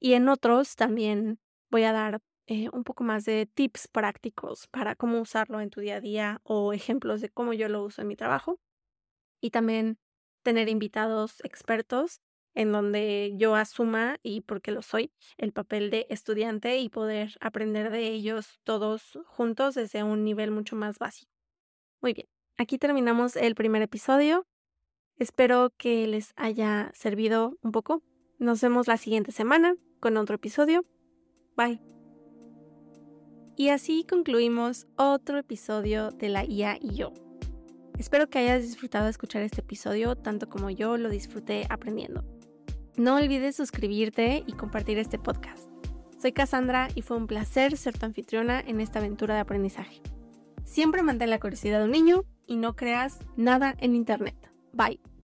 Y 0.00 0.14
en 0.14 0.28
otros 0.28 0.76
también 0.76 1.38
voy 1.70 1.84
a 1.84 1.92
dar 1.92 2.20
eh, 2.46 2.68
un 2.72 2.84
poco 2.84 3.04
más 3.04 3.24
de 3.24 3.46
tips 3.46 3.88
prácticos 3.88 4.66
para 4.68 4.96
cómo 4.96 5.20
usarlo 5.20 5.60
en 5.60 5.70
tu 5.70 5.80
día 5.80 5.96
a 5.96 6.00
día 6.00 6.40
o 6.42 6.72
ejemplos 6.72 7.20
de 7.20 7.30
cómo 7.30 7.52
yo 7.52 7.68
lo 7.68 7.84
uso 7.84 8.02
en 8.02 8.08
mi 8.08 8.16
trabajo. 8.16 8.58
Y 9.40 9.50
también 9.50 9.98
tener 10.42 10.68
invitados 10.68 11.40
expertos 11.44 12.20
en 12.54 12.72
donde 12.72 13.34
yo 13.36 13.54
asuma, 13.54 14.18
y 14.22 14.40
porque 14.42 14.70
lo 14.70 14.82
soy, 14.82 15.10
el 15.38 15.52
papel 15.52 15.90
de 15.90 16.06
estudiante 16.08 16.78
y 16.78 16.88
poder 16.88 17.36
aprender 17.40 17.90
de 17.90 18.08
ellos 18.08 18.60
todos 18.64 19.18
juntos 19.26 19.74
desde 19.74 20.02
un 20.02 20.24
nivel 20.24 20.50
mucho 20.50 20.76
más 20.76 20.98
básico. 20.98 21.30
Muy 22.00 22.12
bien, 22.12 22.28
aquí 22.56 22.78
terminamos 22.78 23.36
el 23.36 23.54
primer 23.54 23.82
episodio. 23.82 24.46
Espero 25.18 25.72
que 25.76 26.06
les 26.06 26.32
haya 26.36 26.90
servido 26.94 27.56
un 27.62 27.72
poco. 27.72 28.02
Nos 28.38 28.60
vemos 28.60 28.88
la 28.88 28.96
siguiente 28.96 29.32
semana 29.32 29.76
con 30.00 30.16
otro 30.16 30.36
episodio. 30.36 30.84
Bye. 31.56 31.80
Y 33.56 33.68
así 33.68 34.04
concluimos 34.08 34.88
otro 34.96 35.38
episodio 35.38 36.10
de 36.10 36.28
la 36.28 36.44
IA 36.44 36.76
y 36.80 36.96
yo. 36.96 37.12
Espero 37.96 38.28
que 38.28 38.40
hayas 38.40 38.62
disfrutado 38.62 39.04
de 39.04 39.12
escuchar 39.12 39.42
este 39.42 39.60
episodio 39.60 40.16
tanto 40.16 40.48
como 40.48 40.70
yo 40.70 40.96
lo 40.96 41.08
disfruté 41.08 41.64
aprendiendo. 41.70 42.24
No 42.96 43.16
olvides 43.16 43.56
suscribirte 43.56 44.44
y 44.46 44.52
compartir 44.52 44.98
este 44.98 45.18
podcast. 45.18 45.68
Soy 46.20 46.32
Cassandra 46.32 46.88
y 46.94 47.02
fue 47.02 47.16
un 47.16 47.26
placer 47.26 47.76
ser 47.76 47.98
tu 47.98 48.06
anfitriona 48.06 48.60
en 48.60 48.80
esta 48.80 49.00
aventura 49.00 49.34
de 49.34 49.40
aprendizaje. 49.40 50.00
Siempre 50.64 51.02
mantén 51.02 51.30
la 51.30 51.40
curiosidad 51.40 51.80
de 51.80 51.86
un 51.86 51.90
niño 51.90 52.24
y 52.46 52.54
no 52.56 52.76
creas 52.76 53.18
nada 53.36 53.74
en 53.80 53.96
Internet. 53.96 54.36
Bye. 54.72 55.13